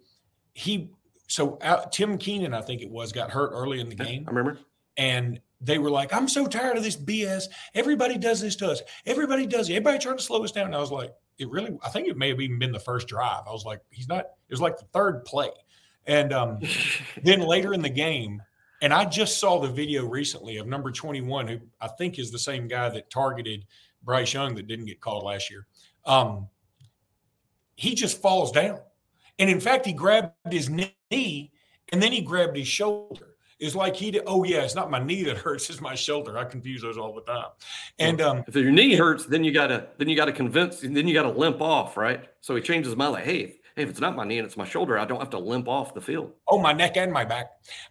he 0.53 0.91
so 1.27 1.59
uh, 1.59 1.87
Tim 1.87 2.19
Keenan, 2.19 2.55
I 2.55 2.61
think 2.61 2.83
it 2.83 2.91
was, 2.91 3.13
got 3.13 3.31
hurt 3.31 3.51
early 3.53 3.81
in 3.81 3.89
the 3.89 3.95
game, 3.95 4.25
I 4.27 4.31
remember. 4.31 4.59
and 4.97 5.41
they 5.61 5.79
were 5.79 5.91
like, 5.91 6.13
"I'm 6.13 6.29
so 6.29 6.47
tired 6.47 6.77
of 6.77 6.83
this 6.83 6.97
BS. 6.97 7.45
Everybody 7.75 8.19
does 8.19 8.41
this 8.41 8.57
to 8.57 8.71
us. 8.71 8.83
Everybody 9.07 9.47
does 9.47 9.69
it. 9.69 9.75
Everybody 9.75 9.99
trying 9.99 10.17
to 10.17 10.23
slow 10.23 10.43
us 10.43 10.53
down." 10.53 10.67
And 10.67 10.75
I 10.75 10.81
was 10.81 10.91
like, 10.91 11.13
"It 11.39 11.51
really? 11.51 11.77
I 11.85 11.91
think 11.91 12.09
it 12.09 12.17
may 12.17 12.29
have 12.31 12.41
even 12.41 12.59
been 12.59 12.73
the 12.73 12.81
first 12.81 13.09
drive." 13.09 13.43
I 13.47 13.53
was 13.53 13.65
like, 13.65 13.81
"He's 13.91 14.09
not." 14.09 14.21
It 14.21 14.53
was 14.53 14.61
like 14.61 14.79
the 14.79 14.87
third 14.93 15.25
play, 15.25 15.51
and 16.07 16.33
um, 16.33 16.59
then 17.23 17.41
later 17.41 17.75
in 17.75 17.83
the 17.83 17.91
game, 17.91 18.43
and 18.83 18.93
I 18.93 19.05
just 19.05 19.39
saw 19.39 19.61
the 19.61 19.69
video 19.69 20.07
recently 20.07 20.57
of 20.57 20.67
number 20.67 20.91
21, 20.91 21.47
who 21.47 21.59
I 21.81 21.89
think 21.89 22.19
is 22.19 22.31
the 22.31 22.39
same 22.39 22.67
guy 22.67 22.89
that 22.89 23.11
targeted 23.11 23.67
Bryce 24.03 24.33
Young 24.33 24.55
that 24.55 24.67
didn't 24.67 24.87
get 24.87 25.01
called 25.01 25.25
last 25.25 25.51
year. 25.51 25.67
Um, 26.07 26.49
he 27.81 27.95
just 27.95 28.21
falls 28.21 28.53
down. 28.53 28.79
And 29.39 29.49
in 29.49 29.59
fact, 29.59 29.87
he 29.87 29.95
grabbed 29.95 30.35
his 30.51 30.69
knee 30.69 31.51
and 31.91 32.03
then 32.03 32.13
he 32.13 32.21
grabbed 32.21 32.55
his 32.55 32.69
shoulder. 32.69 33.37
It's 33.59 33.75
like 33.75 33.97
he 33.97 34.11
did, 34.11 34.25
oh, 34.27 34.45
yeah, 34.45 34.61
it's 34.61 34.75
not 34.75 34.91
my 34.91 35.03
knee 35.03 35.23
that 35.25 35.39
hurts, 35.47 35.71
it's 35.71 35.81
my 35.81 35.95
shoulder. 35.95 36.37
I 36.37 36.45
confuse 36.45 36.83
those 36.83 36.99
all 36.99 37.15
the 37.15 37.23
time. 37.23 37.49
And 37.99 38.21
um, 38.21 38.45
if 38.47 38.55
your 38.55 38.71
knee 38.71 38.97
hurts, 38.97 39.25
then 39.25 39.45
you 39.45 39.53
gotta 39.53 39.89
then 39.97 40.11
you 40.11 40.17
gotta 40.17 40.33
convince 40.33 40.81
then 40.81 41.09
you 41.09 41.15
gotta 41.15 41.31
limp 41.31 41.63
off, 41.63 41.97
right? 41.97 42.29
So 42.43 42.55
he 42.55 42.61
changes 42.61 42.91
his 42.91 42.99
mind 42.99 43.13
like, 43.13 43.25
hey, 43.25 43.61
hey, 43.77 43.83
if 43.83 43.89
it's 43.89 44.01
not 44.01 44.15
my 44.15 44.25
knee 44.27 44.37
and 44.37 44.47
it's 44.47 44.59
my 44.59 44.67
shoulder, 44.67 44.99
I 44.99 45.07
don't 45.07 45.19
have 45.19 45.31
to 45.31 45.39
limp 45.39 45.67
off 45.67 45.95
the 45.95 46.03
field. 46.03 46.33
Oh, 46.49 46.59
my 46.59 46.75
neck 46.75 46.99
and 46.99 47.11
my 47.11 47.25
back. 47.25 47.47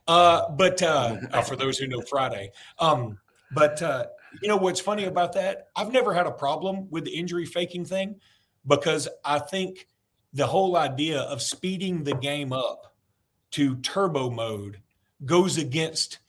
Uh, 0.07 0.51
but 0.51 0.83
uh, 0.83 1.17
uh, 1.33 1.41
for 1.41 1.55
those 1.55 1.79
who 1.79 1.87
know 1.87 2.01
Friday, 2.01 2.51
um, 2.77 3.17
but 3.55 3.81
uh, 3.81 4.05
you 4.39 4.47
know 4.47 4.57
what's 4.57 4.79
funny 4.79 5.05
about 5.05 5.33
that? 5.33 5.69
I've 5.75 5.91
never 5.91 6.13
had 6.13 6.27
a 6.27 6.31
problem 6.31 6.87
with 6.91 7.05
the 7.05 7.11
injury 7.11 7.47
faking 7.47 7.85
thing 7.85 8.19
because 8.65 9.07
I 9.25 9.39
think 9.39 9.87
the 10.33 10.47
whole 10.47 10.77
idea 10.77 11.21
of 11.21 11.41
speeding 11.41 12.03
the 12.03 12.15
game 12.15 12.53
up 12.53 12.93
to 13.51 13.75
turbo 13.77 14.29
mode 14.29 14.79
goes 15.25 15.57
against 15.57 16.19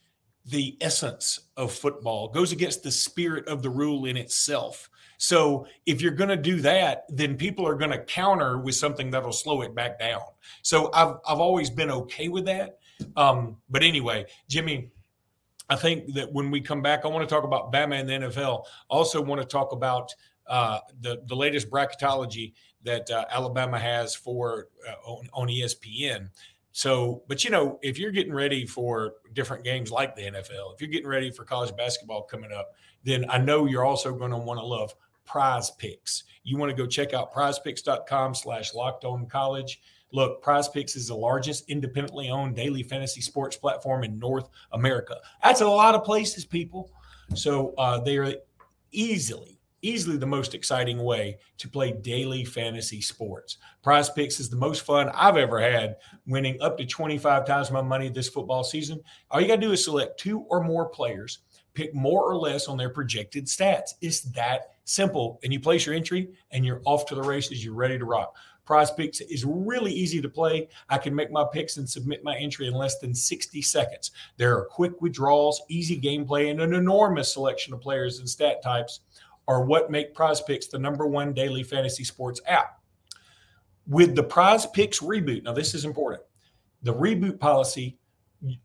the 0.45 0.75
essence 0.81 1.39
of 1.55 1.71
football, 1.71 2.27
goes 2.29 2.51
against 2.51 2.83
the 2.83 2.91
spirit 2.91 3.47
of 3.47 3.61
the 3.61 3.69
rule 3.69 4.05
in 4.05 4.17
itself. 4.17 4.89
So 5.17 5.67
if 5.85 6.01
you're 6.01 6.11
going 6.13 6.31
to 6.31 6.35
do 6.35 6.61
that, 6.61 7.05
then 7.09 7.37
people 7.37 7.67
are 7.67 7.75
going 7.75 7.91
to 7.91 8.03
counter 8.03 8.57
with 8.57 8.73
something 8.73 9.11
that'll 9.11 9.31
slow 9.31 9.61
it 9.61 9.75
back 9.75 9.99
down. 9.99 10.21
So 10.63 10.89
I've 10.93 11.17
I've 11.27 11.39
always 11.39 11.69
been 11.69 11.91
okay 11.91 12.27
with 12.27 12.45
that. 12.45 12.79
Um, 13.15 13.57
but 13.69 13.83
anyway, 13.83 14.25
Jimmy, 14.47 14.89
I 15.69 15.75
think 15.75 16.15
that 16.15 16.33
when 16.33 16.49
we 16.51 16.59
come 16.59 16.81
back, 16.81 17.05
I 17.05 17.07
want 17.07 17.27
to 17.27 17.33
talk 17.33 17.43
about 17.43 17.71
Bama 17.71 17.99
and 17.99 18.09
the 18.09 18.13
NFL. 18.13 18.65
I 18.65 18.95
also 18.95 19.21
want 19.21 19.41
to 19.41 19.47
talk 19.47 19.71
about 19.71 20.13
uh, 20.47 20.79
the 21.01 21.21
the 21.27 21.35
latest 21.35 21.69
bracketology 21.69 22.53
that 22.83 23.09
uh, 23.11 23.25
Alabama 23.29 23.79
has 23.79 24.15
for 24.15 24.67
uh, 24.87 24.93
on, 25.09 25.27
on 25.33 25.47
ESPN. 25.47 26.29
So, 26.73 27.23
but 27.27 27.43
you 27.43 27.49
know, 27.49 27.79
if 27.81 27.99
you're 27.99 28.11
getting 28.11 28.33
ready 28.33 28.65
for 28.65 29.13
different 29.33 29.63
games 29.63 29.91
like 29.91 30.15
the 30.15 30.23
NFL, 30.23 30.73
if 30.73 30.81
you're 30.81 30.89
getting 30.89 31.07
ready 31.07 31.29
for 31.29 31.43
college 31.43 31.75
basketball 31.75 32.23
coming 32.23 32.51
up, 32.51 32.71
then 33.03 33.25
I 33.29 33.37
know 33.39 33.65
you're 33.65 33.85
also 33.85 34.13
going 34.13 34.31
to 34.31 34.37
want 34.37 34.59
to 34.59 34.65
love 34.65 34.95
prize 35.25 35.69
picks. 35.71 36.23
You 36.43 36.57
want 36.57 36.69
to 36.69 36.75
go 36.75 36.87
check 36.87 37.13
out 37.13 37.33
prizepicks.com 37.33 38.35
slash 38.35 38.73
locked 38.73 39.05
on 39.05 39.25
college. 39.27 39.81
Look, 40.13 40.41
Prize 40.41 40.67
Picks 40.67 40.95
is 40.95 41.07
the 41.07 41.15
largest 41.15 41.69
independently 41.69 42.29
owned 42.29 42.55
daily 42.55 42.83
fantasy 42.83 43.21
sports 43.21 43.55
platform 43.55 44.03
in 44.03 44.19
North 44.19 44.49
America. 44.73 45.17
That's 45.43 45.61
a 45.61 45.67
lot 45.67 45.95
of 45.95 46.03
places, 46.03 46.45
people. 46.45 46.91
So 47.33 47.73
uh, 47.77 48.01
they 48.01 48.17
are 48.17 48.33
easily, 48.91 49.57
easily 49.81 50.17
the 50.17 50.25
most 50.25 50.53
exciting 50.53 51.03
way 51.03 51.37
to 51.57 51.69
play 51.69 51.91
daily 51.91 52.45
fantasy 52.45 53.01
sports. 53.01 53.57
Prize 53.83 54.09
Picks 54.09 54.39
is 54.39 54.49
the 54.49 54.55
most 54.55 54.81
fun 54.81 55.09
I've 55.13 55.37
ever 55.37 55.59
had, 55.59 55.97
winning 56.27 56.61
up 56.61 56.77
to 56.77 56.85
25 56.85 57.45
times 57.45 57.71
my 57.71 57.81
money 57.81 58.09
this 58.09 58.29
football 58.29 58.63
season. 58.63 59.01
All 59.29 59.41
you 59.41 59.47
got 59.47 59.55
to 59.55 59.61
do 59.61 59.71
is 59.71 59.83
select 59.83 60.19
two 60.19 60.39
or 60.49 60.63
more 60.63 60.89
players, 60.89 61.39
pick 61.73 61.93
more 61.93 62.23
or 62.23 62.37
less 62.37 62.67
on 62.67 62.77
their 62.77 62.89
projected 62.89 63.45
stats. 63.45 63.91
It's 64.01 64.21
that 64.21 64.71
simple. 64.83 65.39
And 65.43 65.53
you 65.53 65.59
place 65.59 65.85
your 65.85 65.95
entry 65.95 66.29
and 66.51 66.65
you're 66.65 66.81
off 66.85 67.05
to 67.07 67.15
the 67.15 67.23
races. 67.23 67.63
You're 67.63 67.73
ready 67.73 67.97
to 67.97 68.05
rock. 68.05 68.35
Prize 68.65 68.91
Picks 68.91 69.21
is 69.21 69.43
really 69.43 69.91
easy 69.91 70.21
to 70.21 70.29
play. 70.29 70.69
I 70.89 70.97
can 70.97 71.15
make 71.15 71.31
my 71.31 71.45
picks 71.51 71.77
and 71.77 71.89
submit 71.89 72.23
my 72.23 72.37
entry 72.37 72.67
in 72.67 72.73
less 72.73 72.99
than 72.99 73.13
60 73.13 73.61
seconds. 73.61 74.11
There 74.37 74.55
are 74.55 74.65
quick 74.65 75.01
withdrawals, 75.01 75.61
easy 75.67 75.99
gameplay, 75.99 76.51
and 76.51 76.61
an 76.61 76.73
enormous 76.73 77.33
selection 77.33 77.73
of 77.73 77.81
players 77.81 78.19
and 78.19 78.29
stat 78.29 78.61
types 78.61 79.01
are 79.47 79.63
what 79.63 79.91
make 79.91 80.13
Prize 80.13 80.41
Picks 80.41 80.67
the 80.67 80.79
number 80.79 81.05
one 81.05 81.33
daily 81.33 81.63
fantasy 81.63 82.03
sports 82.03 82.41
app. 82.47 82.79
With 83.87 84.15
the 84.15 84.23
Prize 84.23 84.65
Picks 84.67 84.99
reboot, 84.99 85.43
now 85.43 85.53
this 85.53 85.73
is 85.73 85.85
important. 85.85 86.21
The 86.83 86.93
reboot 86.93 87.39
policy 87.39 87.97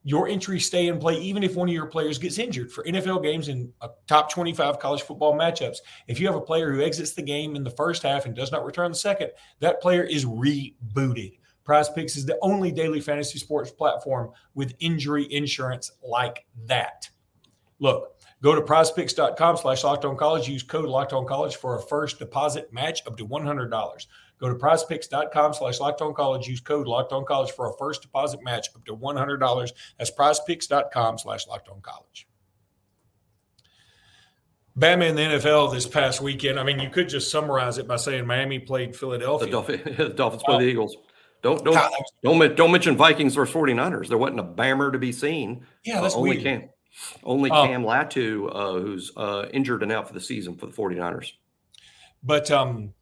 your 0.05 0.27
entries 0.29 0.67
stay 0.67 0.87
in 0.87 0.99
play 0.99 1.17
even 1.17 1.43
if 1.43 1.55
one 1.55 1.69
of 1.69 1.75
your 1.75 1.87
players 1.87 2.19
gets 2.19 2.39
injured 2.39 2.73
for 2.73 2.83
NFL 2.85 3.23
games 3.23 3.49
and 3.49 3.71
uh, 3.83 3.89
top 4.07 4.31
25 4.31 4.79
college 4.79 5.03
football 5.03 5.35
matchups. 5.35 5.79
If 6.09 6.19
you 6.19 6.27
have 6.27 6.37
a 6.37 6.41
player 6.41 6.73
who 6.73 6.83
exits 6.83 7.13
the 7.13 7.23
game 7.23 7.57
in 7.57 7.65
the 7.65 7.71
first 7.71 8.03
half 8.03 8.25
and 8.25 8.35
does 8.35 8.51
not 8.51 8.65
return 8.65 8.91
the 8.91 8.97
second, 8.97 9.31
that 9.61 9.83
player 9.83 10.03
is 10.03 10.25
rebooted. 10.25 11.39
Prize 11.65 11.89
Picks 11.91 12.17
is 12.17 12.25
the 12.25 12.39
only 12.43 12.73
daily 12.73 13.01
fantasy 13.01 13.39
sports 13.39 13.71
platform 13.71 14.31
with 14.55 14.75
injury 14.79 15.31
insurance 15.31 15.91
like 16.03 16.47
that. 16.67 17.11
Look, 17.79 18.21
go 18.43 18.55
to 18.55 18.61
prizepicks.com 18.61 19.57
slash 19.59 19.85
locked 19.85 20.05
on 20.05 20.17
college. 20.17 20.49
Use 20.49 20.63
code 20.63 20.89
locked 20.89 21.13
on 21.13 21.27
college 21.27 21.57
for 21.57 21.77
a 21.77 21.83
first 21.83 22.19
deposit 22.19 22.73
match 22.73 23.03
up 23.07 23.17
to 23.19 23.27
$100. 23.27 24.07
Go 24.39 24.49
to 24.49 24.55
prizepicks.com 24.55 25.55
slash 25.55 25.81
locked 25.81 26.03
on 26.03 26.15
college. 26.15 26.47
Use 26.47 26.61
code 26.61 26.87
locked 26.87 27.13
on 27.13 27.25
college 27.25 27.53
for 27.53 27.71
a 27.71 27.77
first 27.79 28.03
deposit 28.03 28.43
match 28.43 28.69
up 28.75 28.85
to 28.85 28.97
$100. 28.97 29.73
That's 29.99 30.11
prizepicks.com 30.11 31.19
slash 31.19 31.47
locked 31.47 31.69
on 31.69 31.81
college. 31.81 32.27
Bama 34.79 35.09
in 35.09 35.17
the 35.17 35.23
NFL 35.23 35.73
this 35.73 35.87
past 35.87 36.21
weekend. 36.21 36.61
I 36.61 36.63
mean, 36.63 36.79
you 36.79 36.91
could 36.91 37.09
just 37.09 37.31
summarize 37.31 37.79
it 37.79 37.89
by 37.89 37.97
saying 37.97 38.27
Miami 38.27 38.59
played 38.59 38.95
Philadelphia. 38.95 39.47
The, 39.47 39.53
Dolphins, 39.53 39.83
the 39.97 40.09
Dolphins 40.11 40.43
play 40.43 40.59
the 40.59 40.65
Eagles. 40.65 40.97
Don't 41.43 41.65
don't 41.65 41.79
don't 42.23 42.57
don't 42.57 42.73
mention 42.73 42.97
Vikings 42.97 43.35
versus 43.35 43.55
49ers. 43.55 44.09
There 44.09 44.19
wasn't 44.19 44.41
a 44.41 44.45
bammer 44.45 44.93
to 44.93 44.99
be 44.99 45.13
seen. 45.13 45.65
Yeah, 45.85 46.01
that's 46.01 46.15
uh, 46.15 46.19
only 46.19 46.31
weird. 46.31 46.43
Cam, 46.43 46.69
only 47.25 47.51
um, 47.51 47.69
Cam 47.69 47.83
Latu, 47.83 48.49
uh, 48.53 48.81
who's 48.81 49.13
uh, 49.17 49.47
injured 49.53 49.83
and 49.83 49.93
out 49.93 50.09
for 50.09 50.15
the 50.15 50.21
season 50.21 50.57
for 50.57 50.67
the 50.67 50.73
49ers. 50.73 51.33
But 52.23 52.51
um, 52.51 52.95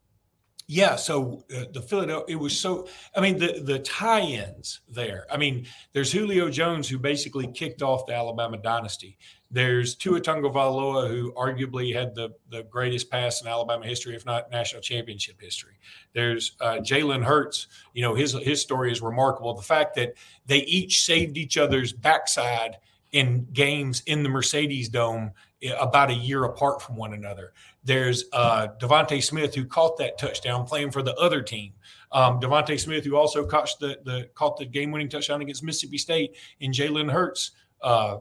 yeah, 0.67 0.97
so 0.97 1.45
uh, 1.55 1.65
the 1.73 1.83
Philadelphia, 1.83 2.37
it 2.37 2.41
was 2.41 2.59
so. 2.59 2.89
I 3.15 3.21
mean, 3.21 3.39
the 3.39 3.61
the 3.63 3.81
tie-ins 3.81 4.81
there. 4.89 5.27
I 5.31 5.37
mean, 5.37 5.67
there's 5.93 6.11
Julio 6.11 6.49
Jones 6.49 6.89
who 6.89 6.99
basically 6.99 7.47
kicked 7.49 7.83
off 7.83 8.07
the 8.07 8.15
Alabama 8.15 8.57
dynasty. 8.57 9.19
There's 9.51 9.95
Tua 9.95 10.21
Tagovailoa 10.21 11.09
who 11.09 11.33
arguably 11.33 11.95
had 11.95 12.15
the 12.15 12.31
the 12.51 12.63
greatest 12.65 13.11
pass 13.11 13.43
in 13.43 13.49
Alabama 13.49 13.85
history, 13.85 14.15
if 14.15 14.25
not 14.25 14.51
national 14.51 14.81
championship 14.81 15.39
history. 15.39 15.75
There's 16.15 16.57
uh, 16.61 16.77
Jalen 16.77 17.23
Hurts. 17.23 17.67
You 17.93 18.03
know, 18.03 18.15
his 18.15 18.33
his 18.33 18.63
story 18.63 18.91
is 18.91 19.03
remarkable. 19.03 19.53
The 19.55 19.63
fact 19.63 19.95
that 19.97 20.15
they 20.47 20.61
each 20.61 21.03
saved 21.03 21.37
each 21.37 21.59
other's 21.59 21.93
backside 21.93 22.79
in 23.15 23.47
games 23.53 24.03
in 24.07 24.25
the 24.25 24.29
Mercedes 24.29 24.89
Dome 24.89 25.31
eh, 25.63 25.73
about 25.81 26.11
a 26.11 26.15
year 26.15 26.45
apart 26.45 26.83
from 26.83 26.97
one 26.97 27.15
another. 27.15 27.53
There's 27.85 28.25
uh, 28.33 28.69
DeVonta 28.81 29.23
Smith 29.23 29.55
who 29.55 29.65
caught 29.65 29.97
that 29.99 30.19
touchdown 30.19 30.67
playing 30.67 30.91
for 30.91 31.01
the 31.01 31.15
other 31.15 31.41
team. 31.41 31.73
Um, 32.11 32.41
DeVonta 32.41 32.79
Smith 32.79 33.05
who 33.05 33.17
also 33.17 33.47
caught 33.47 33.71
the, 33.79 34.01
the 34.05 34.29
caught 34.35 34.57
the 34.57 34.67
game 34.67 34.91
winning 34.91 35.09
touchdown 35.09 35.41
against 35.43 35.63
Mississippi 35.63 35.97
State 35.97 36.37
in 36.59 36.73
Jalen 36.73 37.11
Hurts 37.11 37.53
uh, 37.83 38.19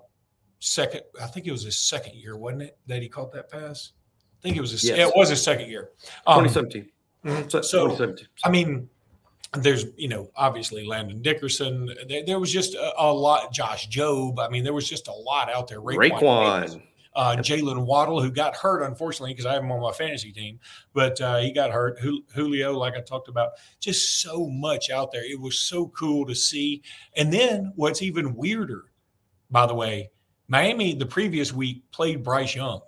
second. 0.59 1.01
I 1.19 1.25
think 1.25 1.47
it 1.47 1.51
was 1.51 1.63
his 1.63 1.77
second 1.77 2.13
year, 2.13 2.37
wasn't 2.37 2.61
it, 2.61 2.77
that 2.85 3.01
he 3.01 3.09
caught 3.09 3.31
that 3.33 3.49
pass? 3.49 3.93
I 4.39 4.41
think 4.43 4.57
it 4.57 4.61
was 4.61 4.71
his. 4.71 4.83
Yes. 4.83 4.97
Yeah, 4.99 5.07
it 5.07 5.13
was 5.15 5.29
his 5.29 5.41
second 5.41 5.71
year. 5.71 5.89
Um, 6.27 6.43
2017. 6.43 6.89
Mm-hmm. 7.25 7.49
So, 7.49 7.87
2017. 7.87 8.27
I 8.43 8.49
mean, 8.51 8.89
there's 9.57 9.85
you 9.97 10.07
know 10.07 10.29
obviously 10.35 10.85
Landon 10.85 11.21
Dickerson. 11.21 11.89
There, 12.07 12.25
there 12.25 12.39
was 12.39 12.51
just 12.51 12.75
a, 12.75 12.93
a, 12.97 13.11
lot. 13.11 13.53
Josh 13.53 13.89
Jobe. 13.89 14.39
I 14.39 14.49
mean, 14.49 14.63
there 14.63 14.73
was 14.73 14.89
just 14.89 15.07
a 15.07 15.13
lot 15.13 15.51
out 15.51 15.67
there. 15.67 15.79
Raekwon. 15.79 16.21
Raekwon 16.21 16.81
uh, 17.15 17.35
Jaylen 17.37 17.85
Waddle, 17.85 18.21
who 18.21 18.31
got 18.31 18.55
hurt, 18.55 18.83
unfortunately, 18.83 19.33
because 19.33 19.45
I 19.45 19.53
have 19.53 19.63
him 19.63 19.71
on 19.71 19.81
my 19.81 19.91
fantasy 19.91 20.31
team, 20.31 20.59
but 20.93 21.19
uh, 21.21 21.37
he 21.37 21.51
got 21.51 21.71
hurt. 21.71 21.99
Julio, 21.99 22.77
like 22.77 22.95
I 22.95 23.01
talked 23.01 23.27
about, 23.27 23.51
just 23.79 24.21
so 24.21 24.47
much 24.47 24.89
out 24.89 25.11
there. 25.11 25.23
It 25.23 25.39
was 25.39 25.59
so 25.59 25.87
cool 25.89 26.25
to 26.25 26.35
see. 26.35 26.81
And 27.15 27.31
then 27.31 27.73
what's 27.75 28.01
even 28.01 28.35
weirder, 28.35 28.85
by 29.51 29.65
the 29.65 29.75
way, 29.75 30.09
Miami 30.47 30.93
the 30.93 31.05
previous 31.05 31.53
week 31.53 31.83
played 31.91 32.23
Bryce 32.23 32.55
Young. 32.55 32.81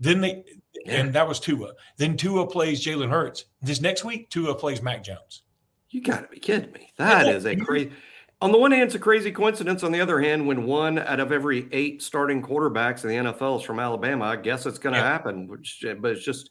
Then 0.00 0.20
they, 0.20 0.44
yeah. 0.84 1.00
and 1.00 1.12
that 1.14 1.26
was 1.26 1.40
Tua. 1.40 1.72
Then 1.96 2.16
Tua 2.16 2.46
plays 2.46 2.84
Jalen 2.84 3.10
Hurts. 3.10 3.46
This 3.60 3.80
next 3.80 4.04
week, 4.04 4.30
Tua 4.30 4.54
plays 4.54 4.80
Mac 4.80 5.02
Jones. 5.02 5.42
You 5.90 6.02
got 6.02 6.22
to 6.22 6.28
be 6.28 6.38
kidding 6.38 6.72
me. 6.72 6.92
That 6.98 7.28
is 7.28 7.46
a 7.46 7.56
crazy 7.56 7.92
on 8.40 8.52
the 8.52 8.58
one 8.58 8.70
hand, 8.70 8.84
it's 8.84 8.94
a 8.94 9.00
crazy 9.00 9.32
coincidence. 9.32 9.82
On 9.82 9.90
the 9.90 10.00
other 10.00 10.20
hand, 10.20 10.46
when 10.46 10.64
one 10.64 10.98
out 10.98 11.18
of 11.18 11.32
every 11.32 11.68
eight 11.72 12.02
starting 12.02 12.40
quarterbacks 12.40 13.02
in 13.02 13.10
the 13.10 13.32
NFL 13.32 13.58
is 13.58 13.64
from 13.64 13.80
Alabama, 13.80 14.26
I 14.26 14.36
guess 14.36 14.64
it's 14.64 14.78
going 14.78 14.94
to 14.94 15.00
yeah. 15.00 15.08
happen. 15.08 15.48
Which, 15.48 15.84
but 16.00 16.12
it's 16.12 16.24
just 16.24 16.50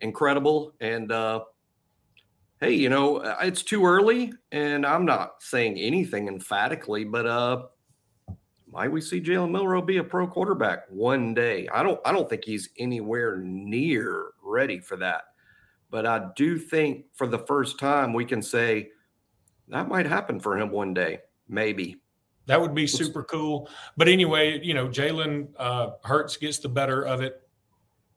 incredible. 0.00 0.74
And 0.80 1.10
uh, 1.10 1.40
hey, 2.60 2.72
you 2.72 2.88
know, 2.88 3.16
uh, 3.16 3.38
it's 3.42 3.62
too 3.62 3.84
early, 3.84 4.32
and 4.52 4.86
I'm 4.86 5.04
not 5.04 5.42
saying 5.42 5.76
anything 5.76 6.28
emphatically, 6.28 7.02
but 7.02 7.26
uh, 7.26 7.62
might 8.70 8.92
we 8.92 9.00
see 9.00 9.20
Jalen 9.20 9.50
Milroe 9.50 9.82
be 9.82 9.96
a 9.96 10.04
pro 10.04 10.28
quarterback 10.28 10.84
one 10.88 11.34
day? 11.34 11.68
I 11.72 11.82
don't. 11.82 12.00
I 12.04 12.12
don't 12.12 12.30
think 12.30 12.44
he's 12.44 12.68
anywhere 12.78 13.38
near 13.38 14.26
ready 14.40 14.78
for 14.78 14.96
that. 14.98 15.24
But 15.94 16.06
I 16.06 16.30
do 16.34 16.58
think 16.58 17.04
for 17.12 17.28
the 17.28 17.38
first 17.38 17.78
time 17.78 18.12
we 18.12 18.24
can 18.24 18.42
say 18.42 18.90
that 19.68 19.86
might 19.86 20.06
happen 20.06 20.40
for 20.40 20.58
him 20.58 20.70
one 20.70 20.92
day, 20.92 21.20
maybe. 21.48 21.98
That 22.46 22.60
would 22.60 22.74
be 22.74 22.88
super 22.88 23.22
cool. 23.22 23.68
But 23.96 24.08
anyway, 24.08 24.60
you 24.60 24.74
know, 24.74 24.88
Jalen 24.88 25.50
uh, 25.56 25.90
Hurts 26.02 26.36
gets 26.36 26.58
the 26.58 26.68
better 26.68 27.02
of 27.04 27.20
it. 27.20 27.48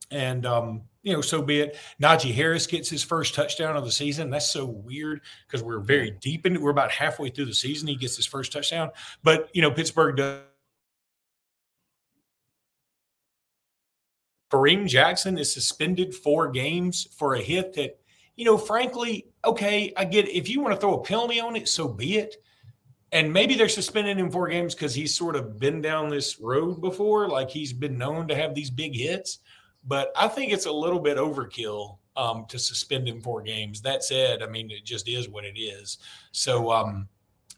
And, 0.10 0.44
um, 0.48 0.82
you 1.04 1.14
know, 1.14 1.22
so 1.22 1.40
be 1.44 1.60
it. 1.60 1.78
Najee 2.02 2.34
Harris 2.34 2.66
gets 2.66 2.90
his 2.90 3.04
first 3.04 3.36
touchdown 3.36 3.78
of 3.78 3.86
the 3.86 3.92
season. 3.92 4.32
That's 4.32 4.50
so 4.50 4.66
weird 4.66 5.22
because 5.46 5.62
we're 5.62 5.80
very 5.80 6.18
deep 6.20 6.48
in 6.48 6.56
it. 6.56 6.62
We're 6.64 6.72
about 6.72 6.90
halfway 6.90 7.30
through 7.30 7.46
the 7.46 7.54
season. 7.54 7.88
He 7.90 7.96
gets 7.96 8.16
his 8.16 8.26
first 8.26 8.52
touchdown. 8.52 8.90
But, 9.22 9.52
you 9.54 9.62
know, 9.62 9.70
Pittsburgh 9.70 10.18
does. 10.18 10.42
Kareem 14.50 14.88
Jackson 14.88 15.38
is 15.38 15.54
suspended 15.54 16.16
four 16.16 16.50
games 16.50 17.08
for 17.18 17.36
a 17.36 17.42
hit 17.42 17.74
that 17.74 18.00
you 18.38 18.46
know, 18.46 18.58
frankly, 18.58 19.28
okay, 19.44 19.92
I 19.98 20.06
get 20.06 20.28
it. 20.28 20.38
If 20.38 20.48
you 20.48 20.62
want 20.62 20.76
to 20.76 20.80
throw 20.80 20.94
a 20.94 21.04
penalty 21.04 21.40
on 21.40 21.56
it, 21.56 21.68
so 21.68 21.88
be 21.88 22.18
it. 22.18 22.36
And 23.12 23.34
maybe 23.34 23.56
they're 23.56 23.68
suspending 23.68 24.20
him 24.20 24.30
four 24.30 24.48
games 24.48 24.76
because 24.76 24.94
he's 24.94 25.16
sort 25.16 25.36
of 25.36 25.60
been 25.60 25.82
down 25.82 26.10
this 26.10 26.40
road 26.40 26.80
before. 26.80 27.28
Like 27.28 27.50
he's 27.50 27.74
been 27.74 27.98
known 27.98 28.28
to 28.28 28.36
have 28.36 28.54
these 28.54 28.70
big 28.70 28.96
hits. 28.96 29.40
But 29.86 30.12
I 30.16 30.28
think 30.28 30.54
it's 30.54 30.68
a 30.68 30.72
little 30.72 31.00
bit 31.00 31.18
overkill 31.18 31.98
um, 32.16 32.46
to 32.50 32.60
suspend 32.60 33.08
him 33.08 33.22
four 33.22 33.42
games. 33.42 33.82
That 33.82 34.04
said, 34.04 34.44
I 34.44 34.48
mean, 34.48 34.70
it 34.70 34.86
just 34.86 35.08
is 35.08 35.30
what 35.30 35.46
it 35.46 35.58
is. 35.58 35.98
So, 36.32 36.72
um, 36.72 37.08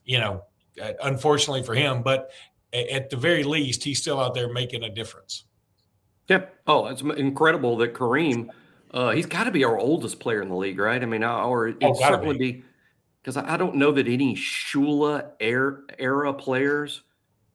you 0.06 0.20
know, 0.20 0.44
uh, 0.82 0.94
unfortunately 1.04 1.64
for 1.64 1.74
him, 1.74 2.04
but 2.04 2.32
at 2.72 3.10
the 3.10 3.18
very 3.18 3.44
least, 3.44 3.84
he's 3.84 4.00
still 4.00 4.20
out 4.20 4.36
there 4.36 4.54
making 4.54 4.84
a 4.84 4.90
difference. 4.90 5.46
Yep. 6.30 6.62
Oh, 6.68 6.86
it's 6.88 7.02
incredible 7.02 7.78
that 7.78 7.94
Kareem 7.94 8.50
uh, 8.92 9.12
he's 9.12 9.26
got 9.26 9.44
to 9.44 9.52
be 9.52 9.64
our 9.64 9.78
oldest 9.78 10.20
player 10.20 10.42
in 10.42 10.50
the 10.50 10.56
league, 10.56 10.80
right? 10.80 11.02
I 11.02 11.06
mean, 11.06 11.24
or 11.24 11.68
it 11.68 11.78
oh, 11.82 11.94
certainly 11.94 12.38
be 12.38 12.64
because 13.22 13.38
I 13.38 13.58
don't 13.58 13.76
know 13.76 13.92
that 13.92 14.08
any 14.08 14.36
Shula 14.36 15.32
era, 15.40 15.82
era 16.00 16.34
players 16.34 17.04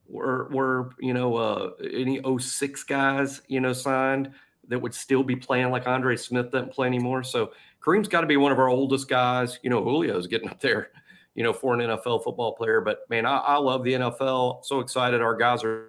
were 0.06 0.48
were 0.50 0.90
you 1.00 1.12
know 1.12 1.37
uh, 1.37 1.70
any 1.92 2.20
06 2.38 2.84
guys 2.84 3.40
you 3.48 3.60
know 3.60 3.72
signed 3.72 4.30
that 4.68 4.78
would 4.78 4.94
still 4.94 5.22
be 5.22 5.34
playing 5.34 5.70
like 5.70 5.87
Andre 5.87 6.16
Smith 6.16 6.50
doesn't 6.50 6.72
play 6.72 6.87
anymore. 6.87 7.22
So 7.24 7.52
Kareem's 7.82 8.08
got 8.08 8.20
to 8.20 8.26
be 8.26 8.37
one 8.37 8.52
of 8.52 8.58
our 8.58 8.68
oldest 8.68 9.08
guys. 9.08 9.58
You 9.62 9.70
know, 9.70 9.82
Julio's 9.82 10.26
getting 10.26 10.48
up 10.48 10.60
there, 10.60 10.90
you 11.34 11.42
know, 11.42 11.52
for 11.52 11.74
an 11.74 11.80
NFL 11.80 12.22
football 12.22 12.54
player. 12.54 12.80
But 12.80 13.00
man, 13.10 13.26
I, 13.26 13.38
I 13.38 13.56
love 13.56 13.82
the 13.82 13.94
NFL. 13.94 14.64
So 14.64 14.80
excited 14.80 15.20
our 15.20 15.37
guys 15.37 15.64
are 15.64 15.88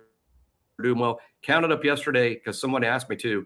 doing 0.81 0.99
well. 0.99 1.19
Counted 1.45 1.71
up 1.71 1.83
yesterday 1.83 2.33
because 2.33 2.59
someone 2.59 2.83
asked 2.83 3.09
me 3.09 3.15
to. 3.17 3.45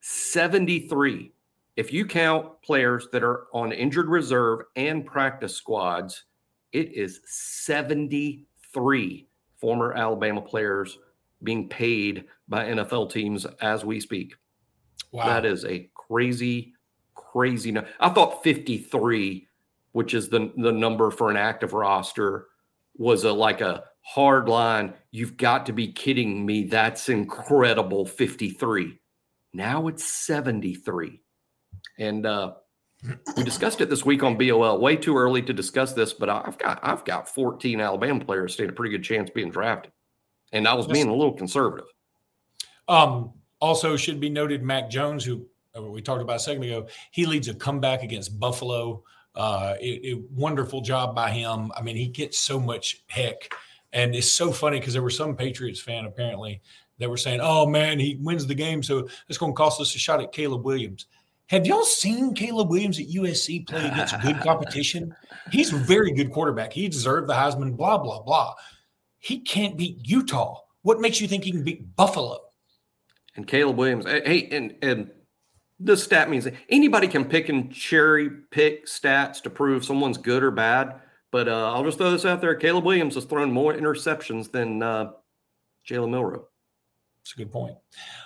73 0.00 1.32
if 1.78 1.90
you 1.92 2.04
count 2.04 2.60
players 2.60 3.06
that 3.12 3.22
are 3.22 3.46
on 3.52 3.70
injured 3.70 4.08
reserve 4.08 4.62
and 4.74 5.06
practice 5.06 5.54
squads, 5.54 6.24
It 6.72 6.92
is 6.92 7.20
73 7.24 9.28
former 9.60 9.94
Alabama 9.94 10.42
players 10.42 10.98
being 11.44 11.68
paid 11.68 12.24
by 12.48 12.64
NFL 12.64 13.12
teams 13.12 13.46
as 13.62 13.84
we 13.84 14.00
speak. 14.00 14.34
Wow. 15.12 15.26
That 15.26 15.46
is 15.46 15.64
a 15.64 15.88
crazy, 15.94 16.72
crazy. 17.14 17.70
No- 17.70 17.86
I 18.00 18.08
thought 18.08 18.42
53, 18.42 19.46
which 19.92 20.14
is 20.14 20.28
the, 20.28 20.52
the 20.56 20.72
number 20.72 21.12
for 21.12 21.30
an 21.30 21.36
active 21.36 21.74
roster, 21.74 22.48
was 22.96 23.22
a 23.22 23.32
like 23.32 23.60
a 23.60 23.84
hard 24.08 24.48
line. 24.48 24.94
You've 25.10 25.36
got 25.36 25.66
to 25.66 25.72
be 25.72 25.92
kidding 25.92 26.46
me. 26.46 26.64
That's 26.64 27.08
incredible. 27.08 28.06
53. 28.06 28.98
Now 29.52 29.88
it's 29.88 30.04
73. 30.04 31.20
And 31.98 32.24
uh, 32.24 32.54
we 33.36 33.44
discussed 33.44 33.80
it 33.80 33.90
this 33.90 34.04
week 34.04 34.22
on 34.22 34.38
BOL. 34.38 34.78
Way 34.78 34.96
too 34.96 35.16
early 35.16 35.42
to 35.42 35.52
discuss 35.52 35.92
this, 35.92 36.12
but 36.12 36.28
I've 36.28 36.58
got 36.58 36.80
I've 36.82 37.04
got 37.04 37.28
14 37.28 37.80
Alabama 37.80 38.24
players 38.24 38.54
stand 38.54 38.70
a 38.70 38.72
pretty 38.72 38.96
good 38.96 39.04
chance 39.04 39.30
being 39.30 39.50
drafted. 39.50 39.92
And 40.52 40.66
I 40.66 40.74
was 40.74 40.86
being 40.86 41.08
a 41.08 41.14
little 41.14 41.34
conservative. 41.34 41.86
Um, 42.88 43.34
also 43.60 43.96
should 43.96 44.18
be 44.18 44.30
noted 44.30 44.62
Mac 44.62 44.88
Jones, 44.88 45.24
who 45.24 45.46
uh, 45.76 45.82
we 45.82 46.00
talked 46.00 46.22
about 46.22 46.36
a 46.36 46.40
second 46.40 46.62
ago, 46.62 46.86
he 47.10 47.26
leads 47.26 47.48
a 47.48 47.54
comeback 47.54 48.02
against 48.02 48.40
Buffalo. 48.40 49.02
Uh, 49.34 49.74
it, 49.80 50.00
it, 50.04 50.30
wonderful 50.30 50.80
job 50.80 51.14
by 51.14 51.30
him. 51.30 51.70
I 51.76 51.82
mean, 51.82 51.96
he 51.96 52.08
gets 52.08 52.38
so 52.38 52.58
much 52.58 53.04
heck, 53.08 53.52
and 53.92 54.14
it's 54.14 54.32
so 54.32 54.52
funny 54.52 54.78
because 54.78 54.92
there 54.92 55.02
were 55.02 55.10
some 55.10 55.36
Patriots 55.36 55.80
fan 55.80 56.04
apparently 56.04 56.60
that 56.98 57.08
were 57.08 57.16
saying, 57.16 57.40
"Oh 57.42 57.66
man, 57.66 57.98
he 57.98 58.18
wins 58.20 58.46
the 58.46 58.54
game, 58.54 58.82
so 58.82 59.08
it's 59.28 59.38
going 59.38 59.52
to 59.52 59.56
cost 59.56 59.80
us 59.80 59.94
a 59.94 59.98
shot 59.98 60.20
at 60.20 60.32
Caleb 60.32 60.64
Williams." 60.64 61.06
Have 61.46 61.66
y'all 61.66 61.84
seen 61.84 62.34
Caleb 62.34 62.68
Williams 62.68 62.98
at 63.00 63.06
USC 63.06 63.66
play 63.66 63.86
against 63.86 64.20
good 64.20 64.38
competition? 64.42 65.14
He's 65.50 65.72
a 65.72 65.76
very 65.76 66.12
good 66.12 66.30
quarterback. 66.30 66.72
He 66.72 66.88
deserved 66.88 67.26
the 67.26 67.34
Heisman. 67.34 67.76
Blah 67.76 67.98
blah 67.98 68.22
blah. 68.22 68.54
He 69.18 69.40
can't 69.40 69.76
beat 69.76 70.06
Utah. 70.06 70.60
What 70.82 71.00
makes 71.00 71.20
you 71.20 71.28
think 71.28 71.44
he 71.44 71.50
can 71.50 71.64
beat 71.64 71.96
Buffalo? 71.96 72.38
And 73.36 73.46
Caleb 73.46 73.76
Williams, 73.76 74.06
eh, 74.06 74.20
hey, 74.24 74.48
and 74.50 74.74
and 74.82 75.10
this 75.80 76.02
stat 76.02 76.28
means 76.28 76.46
anybody 76.68 77.06
can 77.06 77.24
pick 77.24 77.48
and 77.48 77.72
cherry 77.72 78.30
pick 78.50 78.86
stats 78.86 79.40
to 79.42 79.50
prove 79.50 79.84
someone's 79.84 80.18
good 80.18 80.42
or 80.42 80.50
bad. 80.50 81.00
But 81.30 81.48
uh, 81.48 81.72
I'll 81.72 81.84
just 81.84 81.98
throw 81.98 82.10
this 82.10 82.24
out 82.24 82.40
there: 82.40 82.54
Caleb 82.54 82.84
Williams 82.84 83.14
has 83.14 83.24
thrown 83.24 83.52
more 83.52 83.74
interceptions 83.74 84.50
than 84.50 84.82
uh, 84.82 85.12
Jalen 85.88 86.10
Milroe. 86.10 86.48
That's 87.18 87.34
a 87.34 87.36
good 87.36 87.52
point. 87.52 87.76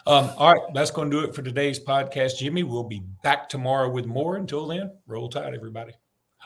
Um, 0.07 0.31
all 0.37 0.53
right, 0.53 0.63
that's 0.75 0.93
going 0.93 1.11
to 1.11 1.21
do 1.21 1.27
it 1.27 1.35
for 1.35 1.43
today's 1.43 1.81
podcast, 1.81 2.39
Jimmy. 2.39 2.63
We'll 2.63 2.85
be 2.85 3.03
back 3.25 3.49
tomorrow 3.49 3.91
with 3.91 4.07
more. 4.07 4.37
Until 4.37 4.67
then, 4.69 4.93
roll 5.07 5.29
tide, 5.29 5.55
everybody. 5.55 5.93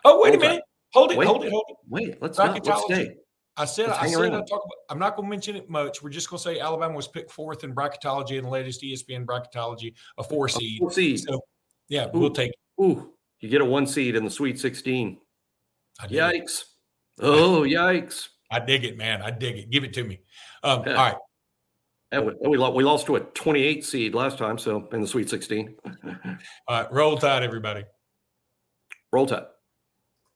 Oh, 0.04 0.22
wait 0.22 0.30
roll 0.30 0.38
a 0.38 0.40
minute. 0.40 0.54
Tide. 0.54 0.62
Hold 0.92 1.12
it, 1.12 1.18
wait, 1.18 1.26
hold 1.26 1.44
it, 1.44 1.50
hold 1.50 1.64
it. 1.68 1.76
Wait, 1.88 2.22
let's 2.22 2.38
not 2.38 2.64
let's 2.64 2.84
stay. 2.84 3.16
I 3.58 3.64
said, 3.64 3.88
I 3.88 4.06
said, 4.06 4.32
I 4.32 4.38
talk 4.40 4.48
about, 4.50 4.76
I'm 4.90 4.98
not 4.98 5.16
going 5.16 5.26
to 5.26 5.30
mention 5.30 5.56
it 5.56 5.68
much. 5.68 6.02
We're 6.02 6.10
just 6.10 6.28
going 6.28 6.38
to 6.38 6.44
say 6.44 6.60
Alabama 6.60 6.94
was 6.94 7.08
picked 7.08 7.30
fourth 7.30 7.64
in 7.64 7.74
bracketology 7.74 8.38
in 8.38 8.44
the 8.44 8.50
latest 8.50 8.82
ESPN 8.82 9.24
bracketology, 9.24 9.94
a 10.18 10.22
four 10.22 10.48
seed. 10.48 10.78
A 10.78 10.80
four 10.80 10.92
seed. 10.92 11.20
So, 11.20 11.40
yeah, 11.88 12.06
ooh, 12.14 12.20
we'll 12.20 12.30
take 12.30 12.50
it. 12.50 12.82
Ooh, 12.82 13.12
you 13.40 13.48
get 13.48 13.62
a 13.62 13.64
one 13.64 13.86
seed 13.86 14.14
in 14.14 14.24
the 14.24 14.30
Sweet 14.30 14.58
16. 14.58 15.18
Yikes. 16.04 16.60
It. 16.60 16.64
Oh, 17.20 17.60
yikes. 17.66 18.28
I 18.50 18.60
dig 18.60 18.84
it, 18.84 18.96
man. 18.96 19.22
I 19.22 19.30
dig 19.30 19.56
it. 19.56 19.70
Give 19.70 19.84
it 19.84 19.92
to 19.94 20.04
me. 20.04 20.20
Um, 20.62 20.82
yeah. 20.86 20.94
All 20.94 21.04
right. 21.04 21.16
And 22.12 22.26
we, 22.40 22.56
we 22.56 22.84
lost 22.84 23.06
to 23.06 23.16
a 23.16 23.20
28 23.20 23.84
seed 23.84 24.14
last 24.14 24.38
time, 24.38 24.58
so 24.58 24.88
in 24.92 25.00
the 25.00 25.08
Sweet 25.08 25.28
16. 25.28 25.74
all 25.84 26.12
right. 26.68 26.92
Roll 26.92 27.18
Tide, 27.18 27.42
everybody. 27.42 27.84
Roll 29.12 29.26
Tide. 29.26 29.46